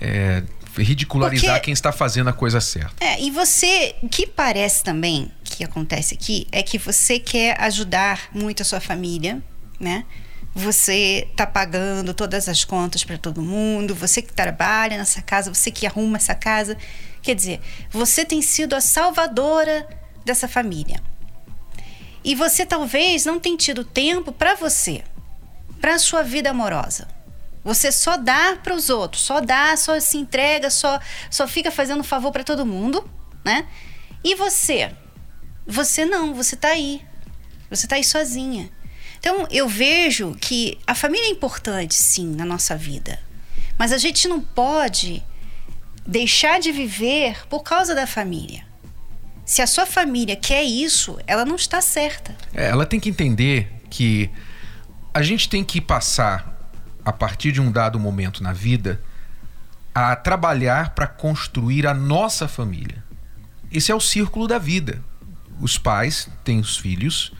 é 0.00 0.42
ridicularizar 0.82 1.52
Porque, 1.52 1.66
quem 1.66 1.72
está 1.72 1.92
fazendo 1.92 2.28
a 2.28 2.32
coisa 2.32 2.60
certa. 2.60 3.04
É, 3.04 3.20
e 3.20 3.30
você, 3.30 3.94
o 4.02 4.08
que 4.08 4.26
parece 4.26 4.82
também 4.82 5.30
que 5.44 5.64
acontece 5.64 6.14
aqui 6.14 6.46
é 6.52 6.62
que 6.62 6.78
você 6.78 7.18
quer 7.18 7.60
ajudar 7.60 8.28
muito 8.32 8.62
a 8.62 8.64
sua 8.64 8.80
família, 8.80 9.42
né? 9.80 10.04
Você 10.54 11.28
tá 11.36 11.46
pagando 11.46 12.12
todas 12.14 12.48
as 12.48 12.64
contas 12.64 13.04
para 13.04 13.16
todo 13.16 13.42
mundo, 13.42 13.94
você 13.94 14.20
que 14.20 14.32
trabalha 14.32 14.96
nessa 14.96 15.22
casa, 15.22 15.52
você 15.52 15.70
que 15.70 15.86
arruma 15.86 16.16
essa 16.16 16.34
casa. 16.34 16.76
Quer 17.22 17.34
dizer, 17.34 17.60
você 17.90 18.24
tem 18.24 18.42
sido 18.42 18.74
a 18.74 18.80
salvadora 18.80 19.86
dessa 20.24 20.48
família. 20.48 21.00
E 22.24 22.34
você 22.34 22.66
talvez 22.66 23.24
não 23.24 23.38
tenha 23.38 23.56
tido 23.56 23.84
tempo 23.84 24.32
para 24.32 24.54
você, 24.54 25.02
para 25.80 25.94
a 25.94 25.98
sua 25.98 26.22
vida 26.22 26.50
amorosa. 26.50 27.06
Você 27.68 27.92
só 27.92 28.16
dá 28.16 28.56
para 28.56 28.74
os 28.74 28.88
outros, 28.88 29.22
só 29.22 29.42
dá, 29.42 29.76
só 29.76 30.00
se 30.00 30.16
entrega, 30.16 30.70
só, 30.70 30.98
só 31.30 31.46
fica 31.46 31.70
fazendo 31.70 32.02
favor 32.02 32.32
para 32.32 32.42
todo 32.42 32.64
mundo, 32.64 33.06
né? 33.44 33.68
E 34.24 34.34
você? 34.34 34.90
Você 35.66 36.06
não, 36.06 36.32
você 36.32 36.56
tá 36.56 36.68
aí. 36.68 37.02
Você 37.68 37.84
está 37.84 37.96
aí 37.96 38.04
sozinha. 38.04 38.70
Então, 39.18 39.46
eu 39.50 39.68
vejo 39.68 40.34
que 40.40 40.78
a 40.86 40.94
família 40.94 41.26
é 41.26 41.30
importante, 41.30 41.94
sim, 41.94 42.34
na 42.34 42.46
nossa 42.46 42.74
vida. 42.74 43.20
Mas 43.76 43.92
a 43.92 43.98
gente 43.98 44.26
não 44.26 44.40
pode 44.40 45.22
deixar 46.06 46.60
de 46.60 46.72
viver 46.72 47.46
por 47.48 47.62
causa 47.62 47.94
da 47.94 48.06
família. 48.06 48.64
Se 49.44 49.60
a 49.60 49.66
sua 49.66 49.84
família 49.84 50.36
quer 50.36 50.62
isso, 50.62 51.18
ela 51.26 51.44
não 51.44 51.56
está 51.56 51.82
certa. 51.82 52.34
É, 52.54 52.70
ela 52.70 52.86
tem 52.86 52.98
que 52.98 53.10
entender 53.10 53.70
que 53.90 54.30
a 55.12 55.22
gente 55.22 55.50
tem 55.50 55.62
que 55.62 55.82
passar, 55.82 56.57
a 57.08 57.12
partir 57.12 57.52
de 57.52 57.60
um 57.60 57.72
dado 57.72 57.98
momento 57.98 58.42
na 58.42 58.52
vida, 58.52 59.00
a 59.94 60.14
trabalhar 60.14 60.90
para 60.90 61.06
construir 61.06 61.86
a 61.86 61.94
nossa 61.94 62.46
família. 62.46 63.02
Esse 63.72 63.90
é 63.90 63.94
o 63.94 64.00
círculo 64.00 64.46
da 64.46 64.58
vida. 64.58 65.02
Os 65.58 65.78
pais 65.78 66.28
têm 66.44 66.60
os 66.60 66.76
filhos, 66.76 67.32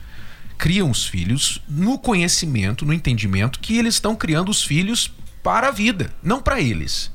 criam 0.56 0.90
os 0.90 1.06
filhos 1.06 1.60
no 1.68 1.98
conhecimento, 1.98 2.86
no 2.86 2.94
entendimento 2.94 3.60
que 3.60 3.76
eles 3.76 3.96
estão 3.96 4.16
criando 4.16 4.48
os 4.48 4.64
filhos 4.64 5.12
para 5.42 5.68
a 5.68 5.70
vida, 5.70 6.14
não 6.22 6.40
para 6.40 6.62
eles. 6.62 7.12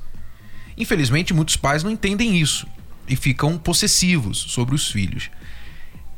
Infelizmente, 0.77 1.33
muitos 1.33 1.57
pais 1.57 1.83
não 1.83 1.89
entendem 1.89 2.39
isso 2.39 2.67
e 3.07 3.15
ficam 3.15 3.57
possessivos 3.57 4.37
sobre 4.37 4.75
os 4.75 4.91
filhos. 4.91 5.31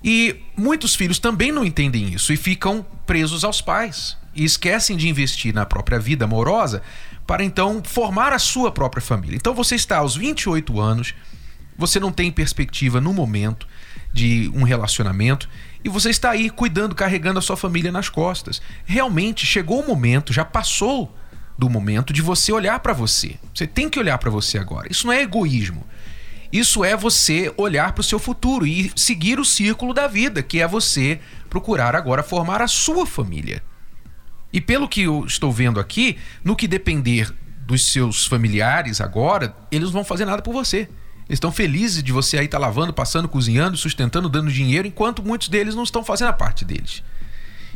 E 0.03 0.35
muitos 0.57 0.95
filhos 0.95 1.17
também 1.17 1.53
não 1.53 1.63
entendem 1.63 2.13
isso 2.13 2.33
e 2.33 2.35
ficam 2.35 2.85
presos 3.05 3.45
aos 3.45 3.61
pais 3.61 4.17
e 4.35 4.43
esquecem 4.43 4.97
de 4.97 5.07
investir 5.07 5.53
na 5.53 5.65
própria 5.65 5.99
vida 5.99 6.25
amorosa 6.25 6.81
para 7.25 7.43
então 7.43 7.81
formar 7.83 8.33
a 8.33 8.39
sua 8.39 8.71
própria 8.71 9.01
família. 9.01 9.35
Então 9.35 9.53
você 9.53 9.75
está 9.75 9.97
aos 9.97 10.15
28 10.15 10.79
anos, 10.79 11.13
você 11.77 11.99
não 11.99 12.11
tem 12.11 12.31
perspectiva 12.31 13.01
no 13.01 13.13
momento 13.13 13.67
de 14.13 14.51
um 14.53 14.63
relacionamento 14.63 15.49
e 15.83 15.89
você 15.89 16.09
está 16.09 16.31
aí 16.31 16.49
cuidando, 16.49 16.95
carregando 16.95 17.39
a 17.39 17.41
sua 17.41 17.57
família 17.57 17.91
nas 17.91 18.09
costas. 18.09 18.61
Realmente 18.85 19.45
chegou 19.45 19.81
o 19.81 19.87
momento, 19.87 20.33
já 20.33 20.45
passou 20.45 21.15
do 21.57 21.69
momento 21.69 22.11
de 22.11 22.21
você 22.21 22.51
olhar 22.51 22.79
para 22.79 22.93
você. 22.93 23.35
Você 23.53 23.65
tem 23.65 23.89
que 23.89 23.99
olhar 23.99 24.17
para 24.17 24.29
você 24.29 24.57
agora. 24.57 24.91
Isso 24.91 25.07
não 25.07 25.13
é 25.13 25.21
egoísmo. 25.21 25.85
Isso 26.51 26.85
é 26.85 26.95
você 26.95 27.53
olhar 27.57 27.91
para 27.93 28.01
o 28.01 28.03
seu 28.03 28.19
futuro 28.19 28.65
e 28.65 28.91
seguir 28.95 29.39
o 29.39 29.45
círculo 29.45 29.93
da 29.93 30.07
vida, 30.07 30.41
que 30.41 30.61
é 30.61 30.67
você 30.67 31.19
procurar 31.49 31.95
agora 31.95 32.23
formar 32.23 32.61
a 32.61 32.67
sua 32.67 33.05
família. 33.05 33.61
E 34.55 34.61
pelo 34.61 34.87
que 34.87 35.01
eu 35.01 35.25
estou 35.25 35.51
vendo 35.51 35.81
aqui, 35.81 36.17
no 36.41 36.55
que 36.55 36.65
depender 36.65 37.29
dos 37.67 37.91
seus 37.91 38.25
familiares 38.25 39.01
agora, 39.01 39.53
eles 39.69 39.87
não 39.87 39.95
vão 39.95 40.05
fazer 40.05 40.23
nada 40.23 40.41
por 40.41 40.53
você. 40.53 40.87
Eles 41.27 41.37
estão 41.37 41.51
felizes 41.51 42.01
de 42.01 42.13
você 42.13 42.37
aí 42.37 42.45
estar 42.45 42.57
tá 42.57 42.65
lavando, 42.65 42.93
passando, 42.93 43.27
cozinhando, 43.27 43.75
sustentando, 43.75 44.29
dando 44.29 44.49
dinheiro, 44.49 44.87
enquanto 44.87 45.21
muitos 45.21 45.49
deles 45.49 45.75
não 45.75 45.83
estão 45.83 46.05
fazendo 46.05 46.29
a 46.29 46.33
parte 46.33 46.63
deles. 46.63 47.03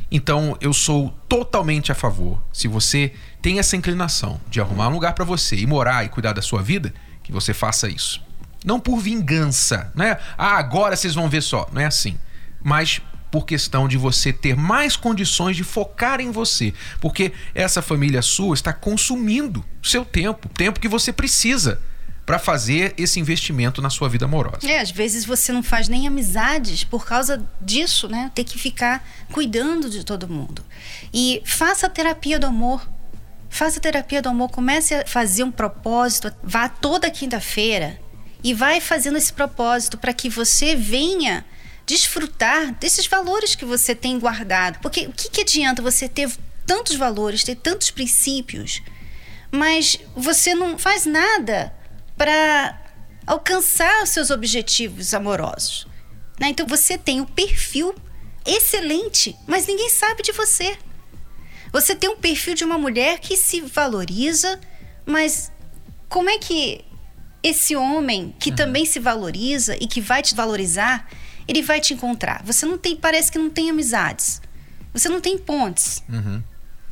Então, 0.10 0.58
eu 0.62 0.72
sou 0.72 1.10
totalmente 1.28 1.92
a 1.92 1.96
favor. 1.96 2.42
Se 2.54 2.70
você 2.70 3.12
tem 3.42 3.60
essa 3.60 3.76
inclinação 3.76 4.40
de 4.50 4.62
arrumar 4.62 4.88
um 4.88 4.94
lugar 4.94 5.14
para 5.14 5.26
você 5.26 5.58
e 5.58 5.68
morar 5.68 6.06
e 6.06 6.10
cuidar 6.10 6.32
da 6.32 6.42
sua 6.42 6.62
vida, 6.62 6.94
que 7.22 7.34
você 7.34 7.54
faça 7.54 7.90
isso. 7.90 8.24
Não 8.64 8.80
por 8.80 9.00
vingança, 9.00 9.92
né? 9.94 10.18
Ah, 10.38 10.58
agora 10.58 10.96
vocês 10.96 11.14
vão 11.14 11.28
ver 11.28 11.44
só. 11.44 11.68
Não 11.74 11.82
é 11.82 11.86
assim. 11.86 12.18
Mas 12.64 13.02
por 13.32 13.46
questão 13.46 13.88
de 13.88 13.98
você 13.98 14.34
ter 14.34 14.56
mais 14.56 14.96
condições 14.96 15.56
de 15.56 15.64
focar 15.64 16.20
em 16.20 16.32
você, 16.32 16.74
porque 17.00 17.32
essa 17.54 17.82
família 17.82 18.22
sua 18.22 18.54
está 18.54 18.74
consumindo 18.74 19.64
seu 19.82 20.04
tempo, 20.04 20.50
tempo 20.50 20.80
que 20.80 20.88
você 20.88 21.14
precisa 21.14 21.82
para 22.26 22.38
fazer 22.38 22.94
esse 22.96 23.20
investimento 23.20 23.82
na 23.82 23.90
sua 23.90 24.08
vida 24.08 24.26
amorosa. 24.26 24.70
É, 24.70 24.80
às 24.80 24.92
vezes 24.92 25.26
você 25.26 25.52
não 25.52 25.64
faz 25.64 25.88
nem 25.88 26.08
amizades 26.08 26.84
por 26.84 27.04
causa 27.04 27.44
disso, 27.60 28.08
né? 28.08 28.32
Ter 28.36 28.44
que 28.44 28.60
ficar 28.60 29.04
cuidando 29.32 29.90
de 29.90 30.04
todo 30.04 30.28
mundo. 30.28 30.64
E 31.12 31.42
faça 31.44 31.88
a 31.88 31.90
terapia 31.90 32.38
do 32.38 32.46
amor. 32.46 32.88
Faça 33.50 33.80
a 33.80 33.82
terapia 33.82 34.22
do 34.22 34.30
amor, 34.30 34.52
comece 34.52 34.94
a 34.94 35.08
fazer 35.08 35.44
um 35.44 35.50
propósito, 35.50 36.32
vá 36.44 36.70
toda 36.70 37.10
quinta-feira 37.10 38.00
e 38.44 38.54
vai 38.54 38.80
fazendo 38.80 39.18
esse 39.18 39.34
propósito 39.34 39.98
para 39.98 40.14
que 40.14 40.30
você 40.30 40.76
venha 40.76 41.44
desfrutar 41.90 42.72
desses 42.76 43.08
valores 43.08 43.56
que 43.56 43.66
você 43.66 43.96
tem 43.96 44.20
guardado. 44.20 44.80
Porque 44.80 45.08
o 45.08 45.12
que, 45.12 45.28
que 45.28 45.42
adianta 45.42 45.82
você 45.82 46.08
ter 46.08 46.30
tantos 46.64 46.96
valores, 46.96 47.44
ter 47.44 47.56
tantos 47.56 47.90
princípios, 47.90 48.84
mas 49.52 50.00
você 50.16 50.54
não 50.54 50.78
faz 50.78 51.08
nada 51.08 51.74
para 52.16 52.80
alcançar 53.26 54.04
os 54.04 54.10
seus 54.10 54.30
objetivos 54.30 55.16
amorosos. 55.16 55.88
Né? 56.40 56.50
Então 56.50 56.68
você 56.68 56.96
tem 56.96 57.22
um 57.22 57.26
perfil 57.26 57.96
excelente, 58.46 59.36
mas 59.48 59.66
ninguém 59.66 59.90
sabe 59.90 60.22
de 60.22 60.32
você. 60.32 60.78
Você 61.72 61.96
tem 61.96 62.08
um 62.08 62.18
perfil 62.18 62.54
de 62.54 62.64
uma 62.64 62.78
mulher 62.78 63.18
que 63.20 63.36
se 63.36 63.62
valoriza, 63.62 64.60
mas 65.08 65.52
como 66.08 66.30
é 66.30 66.38
que 66.38 66.86
esse 67.42 67.76
homem 67.76 68.36
que 68.40 68.52
uhum. 68.52 68.56
também 68.56 68.86
se 68.86 69.00
valoriza 69.00 69.76
e 69.82 69.88
que 69.88 70.02
vai 70.02 70.22
te 70.22 70.36
valorizar, 70.36 71.08
ele 71.50 71.64
vai 71.64 71.82
te 71.82 71.96
encontrar? 71.96 72.44
Você 72.46 72.66
não 72.66 72.78
tem, 72.78 72.96
parece 72.96 73.32
que 73.32 73.40
não 73.40 73.50
tem 73.50 73.72
amizades. 73.72 74.40
Você 74.94 75.10
não 75.10 75.20
tem 75.20 75.36
pontes. 75.36 76.04
Uhum. 76.08 76.44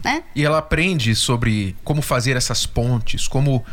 Né? 0.03 0.23
E 0.35 0.43
ela 0.43 0.57
aprende 0.57 1.15
sobre 1.15 1.75
como 1.83 2.01
fazer 2.01 2.35
essas 2.35 2.65
pontes, 2.65 3.27
como 3.27 3.63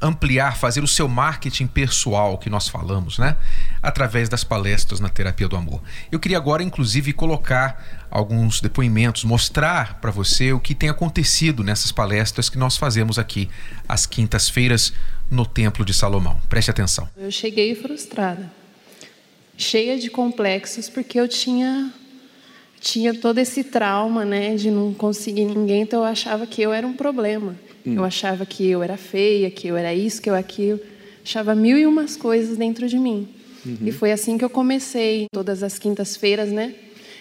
ampliar, 0.00 0.56
fazer 0.56 0.82
o 0.82 0.86
seu 0.86 1.06
marketing 1.06 1.66
pessoal 1.66 2.38
que 2.38 2.48
nós 2.48 2.68
falamos, 2.68 3.18
né? 3.18 3.36
Através 3.82 4.30
das 4.30 4.42
palestras 4.42 4.98
na 4.98 5.10
terapia 5.10 5.46
do 5.46 5.56
amor. 5.56 5.82
Eu 6.10 6.18
queria 6.18 6.38
agora, 6.38 6.62
inclusive, 6.62 7.12
colocar 7.12 8.08
alguns 8.10 8.62
depoimentos, 8.62 9.24
mostrar 9.24 10.00
para 10.00 10.10
você 10.10 10.54
o 10.54 10.60
que 10.60 10.74
tem 10.74 10.88
acontecido 10.88 11.62
nessas 11.62 11.92
palestras 11.92 12.48
que 12.48 12.56
nós 12.56 12.78
fazemos 12.78 13.18
aqui 13.18 13.50
às 13.86 14.06
quintas-feiras 14.06 14.94
no 15.30 15.44
Templo 15.44 15.84
de 15.84 15.92
Salomão. 15.92 16.40
Preste 16.48 16.70
atenção. 16.70 17.06
Eu 17.14 17.30
cheguei 17.30 17.74
frustrada, 17.74 18.50
cheia 19.60 19.98
de 19.98 20.08
complexos, 20.10 20.88
porque 20.88 21.20
eu 21.20 21.28
tinha 21.28 21.92
tinha 22.80 23.12
todo 23.12 23.36
esse 23.36 23.62
trauma, 23.62 24.24
né, 24.24 24.54
de 24.54 24.70
não 24.70 24.94
conseguir 24.94 25.44
ninguém, 25.44 25.82
então 25.82 26.00
eu 26.00 26.06
achava 26.06 26.46
que 26.46 26.62
eu 26.62 26.72
era 26.72 26.86
um 26.86 26.94
problema. 26.94 27.54
Hum. 27.86 27.96
Eu 27.96 28.04
achava 28.04 28.46
que 28.46 28.66
eu 28.66 28.82
era 28.82 28.96
feia, 28.96 29.50
que 29.50 29.68
eu 29.68 29.76
era 29.76 29.92
isso, 29.94 30.22
que 30.22 30.30
eu 30.30 30.34
aquilo. 30.34 30.80
Achava 31.22 31.54
mil 31.54 31.76
e 31.76 31.86
umas 31.86 32.16
coisas 32.16 32.56
dentro 32.56 32.88
de 32.88 32.98
mim. 32.98 33.28
Uhum. 33.66 33.76
E 33.82 33.92
foi 33.92 34.12
assim 34.12 34.38
que 34.38 34.44
eu 34.44 34.48
comecei, 34.48 35.26
todas 35.30 35.62
as 35.62 35.78
quintas-feiras, 35.78 36.50
né? 36.50 36.74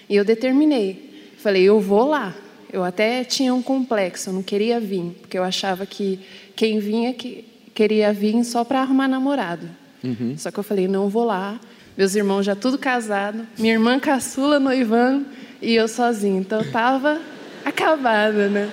E 0.10 0.16
eu 0.16 0.24
determinei. 0.24 1.34
Falei, 1.38 1.64
eu 1.64 1.82
vou 1.82 2.08
lá. 2.08 2.34
Eu 2.72 2.82
até 2.82 3.26
tinha 3.26 3.54
um 3.54 3.62
complexo, 3.62 4.30
eu 4.30 4.34
não 4.34 4.44
queria 4.44 4.80
vir, 4.80 5.18
porque 5.20 5.38
eu 5.38 5.44
achava 5.44 5.86
que 5.86 6.20
quem 6.56 6.80
vinha 6.80 7.14
que 7.14 7.44
queria 7.76 8.14
vir 8.14 8.42
só 8.46 8.64
para 8.64 8.80
arrumar 8.80 9.10
namorado. 9.10 9.70
Uhum. 10.02 10.36
Só 10.38 10.52
que 10.52 10.58
eu 10.58 10.64
falei, 10.64 10.88
não 10.88 11.10
vou 11.10 11.26
lá. 11.26 11.60
Meus 12.00 12.16
irmãos 12.16 12.44
já 12.44 12.56
tudo 12.56 12.78
casado, 12.78 13.46
minha 13.58 13.74
irmã 13.74 14.00
caçula 14.00 14.58
noivando 14.58 15.26
e 15.62 15.76
eu 15.76 15.86
sozinha. 15.86 16.40
Então 16.40 16.62
eu 16.62 16.72
tava 16.72 17.20
acabada, 17.66 18.48
né? 18.48 18.70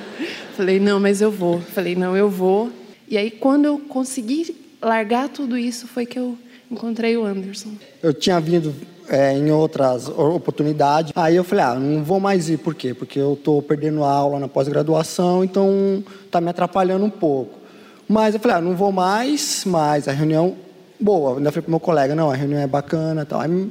Falei, 0.57 0.79
não, 0.79 1.01
mas 1.01 1.21
eu 1.21 1.29
vou. 1.29 1.61
Falei, 1.61 1.97
não, 1.97 2.17
eu 2.17 2.31
vou. 2.31 2.71
E 3.09 3.19
aí, 3.19 3.33
quando 3.33 3.65
eu 3.65 3.81
consegui 3.81 4.57
largar 4.81 5.29
tudo 5.29 5.59
isso, 5.59 5.89
foi 5.89 6.07
que 6.07 6.17
eu 6.17 6.39
encontrei 6.71 7.17
o 7.17 7.25
Anderson. 7.25 7.71
Eu 8.01 8.15
tinha 8.15 8.39
vindo 8.39 8.73
é, 9.09 9.33
em 9.33 9.51
outras 9.51 10.09
oportunidades. 10.09 11.13
Aí 11.17 11.35
eu 11.35 11.43
falei, 11.43 11.65
ah, 11.65 11.75
não 11.75 12.05
vou 12.05 12.21
mais 12.21 12.49
ir. 12.49 12.59
Por 12.59 12.77
quê? 12.77 12.95
Porque 12.95 13.19
eu 13.19 13.33
estou 13.33 13.61
perdendo 13.61 14.05
aula 14.05 14.39
na 14.39 14.47
pós-graduação, 14.47 15.43
então 15.43 16.05
está 16.25 16.41
me 16.41 16.51
atrapalhando 16.51 17.05
um 17.05 17.11
pouco. 17.11 17.59
Mas 18.07 18.35
eu 18.35 18.41
falei, 18.41 18.59
ah, 18.59 18.61
não 18.61 18.77
vou 18.77 18.93
mais, 18.93 19.65
mas 19.67 20.07
a 20.07 20.13
reunião, 20.13 20.55
boa. 21.01 21.33
Eu 21.33 21.37
ainda 21.39 21.51
falei 21.51 21.63
para 21.63 21.71
meu 21.71 21.81
colega, 21.81 22.15
não, 22.15 22.31
a 22.31 22.35
reunião 22.35 22.61
é 22.61 22.67
bacana 22.67 23.25
tal. 23.25 23.41
Aí 23.41 23.71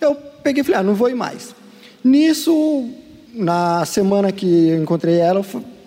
eu 0.00 0.14
peguei 0.42 0.60
e 0.60 0.64
falei, 0.64 0.80
ah, 0.80 0.82
não 0.82 0.94
vou 0.94 1.08
ir 1.08 1.14
mais. 1.14 1.54
Nisso, 2.02 2.88
na 3.34 3.84
semana 3.84 4.30
que 4.32 4.68
eu 4.68 4.82
encontrei 4.82 5.18
ela, 5.18 5.44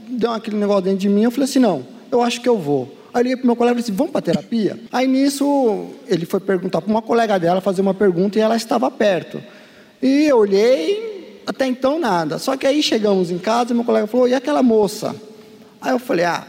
deu 0.08 0.32
aquele 0.32 0.58
negócio 0.58 0.84
dentro 0.84 1.00
de 1.00 1.10
mim, 1.10 1.24
eu 1.24 1.32
falei 1.32 1.46
assim, 1.46 1.60
não, 1.60 1.86
eu 2.12 2.22
acho 2.22 2.42
que 2.42 2.50
eu 2.50 2.58
vou. 2.58 2.96
Aí 3.14 3.22
eu 3.22 3.24
liguei 3.24 3.38
pro 3.38 3.46
meu 3.48 3.56
colega 3.56 3.80
e 3.80 3.82
falei 3.82 3.86
assim, 3.86 3.98
vamos 3.98 4.12
para 4.12 4.22
terapia? 4.22 4.80
Aí 4.92 5.08
nisso, 5.08 5.88
ele 6.08 6.26
foi 6.26 6.40
perguntar 6.40 6.82
para 6.82 6.92
uma 6.92 7.02
colega 7.02 7.40
dela, 7.40 7.62
fazer 7.62 7.82
uma 7.82 7.94
pergunta 7.94 8.38
e 8.38 8.42
ela 8.42 8.56
estava 8.56 8.92
perto. 8.92 9.42
E 10.02 10.26
eu 10.26 10.38
olhei, 10.38 11.42
até 11.46 11.66
então 11.66 12.00
nada. 12.00 12.38
Só 12.38 12.56
que 12.56 12.68
aí 12.68 12.84
chegamos 12.84 13.32
em 13.32 13.40
casa 13.40 13.72
e 13.72 13.76
meu 13.76 13.84
colega 13.84 14.06
falou, 14.08 14.28
e 14.28 14.34
aquela 14.34 14.62
moça? 14.62 15.16
Aí 15.82 15.92
eu 15.92 16.00
falei, 16.00 16.26
ah, 16.26 16.46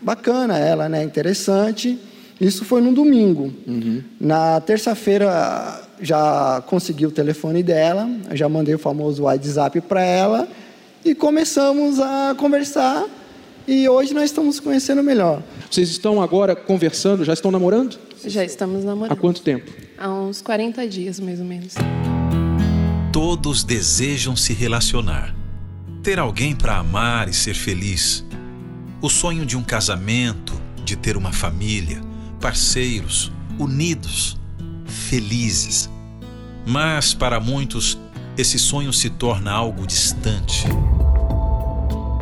bacana 0.00 0.58
ela, 0.58 0.88
né, 0.88 1.02
interessante. 1.02 1.98
Isso 2.44 2.62
foi 2.62 2.82
no 2.82 2.92
domingo. 2.92 3.50
Uhum. 3.66 4.02
Na 4.20 4.60
terça-feira 4.60 5.82
já 5.98 6.62
consegui 6.66 7.06
o 7.06 7.10
telefone 7.10 7.62
dela, 7.62 8.06
já 8.32 8.46
mandei 8.50 8.74
o 8.74 8.78
famoso 8.78 9.22
WhatsApp 9.22 9.80
para 9.80 10.02
ela 10.04 10.46
e 11.02 11.14
começamos 11.14 11.98
a 11.98 12.34
conversar 12.36 13.06
e 13.66 13.88
hoje 13.88 14.12
nós 14.12 14.24
estamos 14.24 14.60
conhecendo 14.60 15.02
melhor. 15.02 15.42
Vocês 15.70 15.88
estão 15.88 16.20
agora 16.20 16.54
conversando, 16.54 17.24
já 17.24 17.32
estão 17.32 17.50
namorando? 17.50 17.98
Já 18.26 18.44
estamos 18.44 18.84
namorando. 18.84 19.12
Há 19.12 19.16
quanto 19.16 19.40
tempo? 19.40 19.72
Há 19.96 20.12
uns 20.12 20.42
40 20.42 20.86
dias, 20.86 21.18
mais 21.18 21.40
ou 21.40 21.46
menos. 21.46 21.74
Todos 23.10 23.64
desejam 23.64 24.36
se 24.36 24.52
relacionar, 24.52 25.34
ter 26.02 26.18
alguém 26.18 26.54
para 26.54 26.76
amar 26.76 27.26
e 27.26 27.32
ser 27.32 27.54
feliz. 27.54 28.22
O 29.00 29.08
sonho 29.08 29.46
de 29.46 29.56
um 29.56 29.62
casamento, 29.62 30.52
de 30.84 30.94
ter 30.94 31.16
uma 31.16 31.32
família, 31.32 32.02
parceiros, 32.44 33.32
unidos, 33.58 34.38
felizes. 34.84 35.88
Mas 36.66 37.14
para 37.14 37.40
muitos, 37.40 37.98
esse 38.36 38.58
sonho 38.58 38.92
se 38.92 39.08
torna 39.08 39.50
algo 39.50 39.86
distante. 39.86 40.66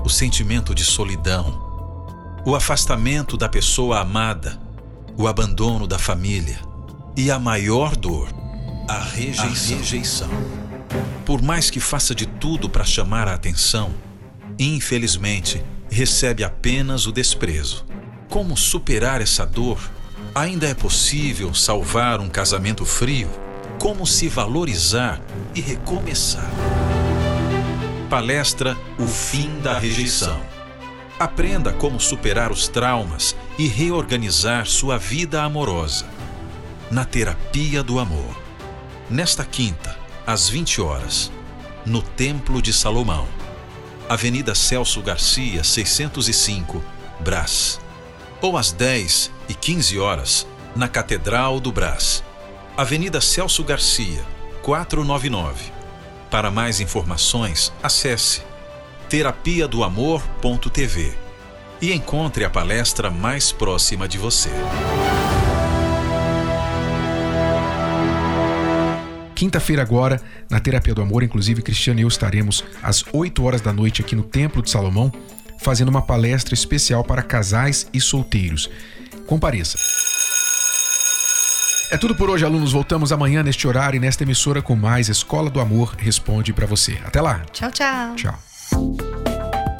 O 0.05 0.09
sentimento 0.09 0.77
de 0.77 0.85
solidão, 0.85 1.61
o 2.47 2.55
afastamento 2.55 3.37
da 3.37 3.49
pessoa 3.49 3.99
amada, 3.99 4.61
o 5.17 5.27
abandono 5.27 5.89
da 5.89 5.99
família 5.99 6.61
e 7.17 7.29
a 7.29 7.41
maior 7.41 7.97
dor, 7.97 8.29
a 8.89 9.03
rejeição. 9.03 9.75
A 9.75 9.79
rejeição. 9.81 10.31
Por 11.27 11.43
mais 11.43 11.69
que 11.69 11.81
faça 11.81 12.15
de 12.15 12.27
tudo 12.27 12.71
para 12.71 12.85
chamar 12.85 13.27
a 13.27 13.35
atenção, 13.35 13.93
infelizmente 14.57 15.61
recebe 15.91 16.45
apenas 16.45 17.09
o 17.09 17.13
desprezo. 17.13 17.85
Como 18.29 18.57
superar 18.57 19.21
essa 19.21 19.45
dor? 19.45 19.81
Ainda 20.35 20.67
é 20.67 20.73
possível 20.73 21.53
salvar 21.53 22.19
um 22.19 22.29
casamento 22.29 22.87
frio? 22.87 23.29
Como 23.79 24.07
se 24.07 24.29
valorizar 24.29 25.21
e 25.55 25.61
recomeçar? 25.61 26.51
Palestra 28.09 28.75
O 28.99 29.07
Fim 29.07 29.61
da 29.61 29.79
Rejeição. 29.79 30.41
Aprenda 31.19 31.71
como 31.75 32.01
superar 32.01 32.51
os 32.51 32.67
traumas 32.67 33.37
e 33.59 33.67
reorganizar 33.67 34.65
sua 34.65 34.97
vida 34.97 35.43
amorosa. 35.43 36.07
Na 36.91 37.05
Terapia 37.05 37.83
do 37.83 37.99
Amor. 37.99 38.41
Nesta 39.11 39.45
quinta, 39.45 39.99
às 40.27 40.49
20 40.49 40.81
horas, 40.81 41.31
no 41.85 42.01
Templo 42.01 42.63
de 42.63 42.73
Salomão. 42.73 43.29
Avenida 44.09 44.55
Celso 44.55 45.03
Garcia, 45.03 45.63
605, 45.63 46.83
Brás. 47.21 47.82
Ou 48.43 48.59
às 48.59 48.73
10 48.73 49.31
e 49.49 49.55
15 49.55 50.01
horas, 50.01 50.47
na 50.75 50.89
Catedral 50.89 51.61
do 51.61 51.71
Brás. 51.71 52.25
Avenida 52.77 53.21
Celso 53.21 53.63
Garcia, 53.63 54.21
499. 54.63 55.71
Para 56.29 56.51
mais 56.51 56.81
informações, 56.81 57.73
acesse 57.81 58.43
terapia 59.09 59.69
do 59.69 59.85
amor.tv 59.85 61.13
e 61.81 61.93
encontre 61.93 62.45
a 62.45 62.51
palestra 62.51 63.13
mais 63.13 63.53
próxima 63.53 64.09
de 64.09 64.19
você. 64.19 64.51
Quinta-feira 69.37 69.83
agora, 69.83 70.21
na 70.49 70.59
Terapia 70.59 70.95
do 70.95 71.03
Amor, 71.03 71.23
inclusive 71.23 71.63
Cristiano 71.63 72.01
e 72.01 72.03
eu 72.03 72.09
estaremos 72.09 72.65
às 72.83 73.05
8 73.13 73.45
horas 73.45 73.61
da 73.61 73.73
noite 73.73 74.01
aqui 74.01 74.17
no 74.17 74.23
Templo 74.23 74.63
de 74.63 74.71
Salomão, 74.71 75.13
fazendo 75.63 75.89
uma 75.89 76.03
palestra 76.03 76.55
especial 76.55 77.03
para 77.05 77.23
casais 77.23 77.87
e 77.93 78.01
solteiros. 78.01 78.69
Compareça. 79.27 79.79
É 81.91 81.99
tudo 81.99 82.15
por 82.15 82.31
hoje, 82.31 82.45
alunos. 82.45 82.73
Voltamos 82.73 83.13
amanhã 83.13 83.43
neste 83.43 83.69
horário 83.69 83.99
e 83.99 84.01
nesta 84.01 84.23
emissora 84.23 84.63
com 84.63 84.75
mais 84.75 85.09
Escola 85.09 85.51
do 85.51 85.61
Amor 85.61 85.95
Responde 85.99 86.53
para 86.53 86.67
você. 86.67 86.99
Até 87.05 87.21
lá. 87.21 87.43
Tchau, 87.53 87.71
tchau. 87.71 88.17
Tchau. 88.17 88.39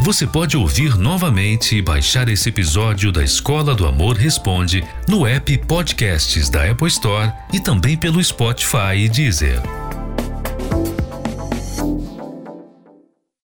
Você 0.01 0.27
pode 0.27 0.57
ouvir 0.57 0.99
novamente 0.99 1.77
e 1.77 1.81
baixar 1.81 2.29
esse 2.29 2.49
episódio 2.49 3.13
da 3.13 3.23
Escola 3.23 3.75
do 3.75 3.87
Amor 3.87 4.17
Responde 4.17 4.85
no 5.09 5.27
app 5.27 5.57
Podcasts 5.59 6.51
da 6.51 6.71
Apple 6.71 6.89
Store 6.89 7.33
e 7.53 7.61
também 7.61 7.97
pelo 7.97 8.23
Spotify 8.23 8.97
e 8.97 9.09
Deezer. 9.09 9.82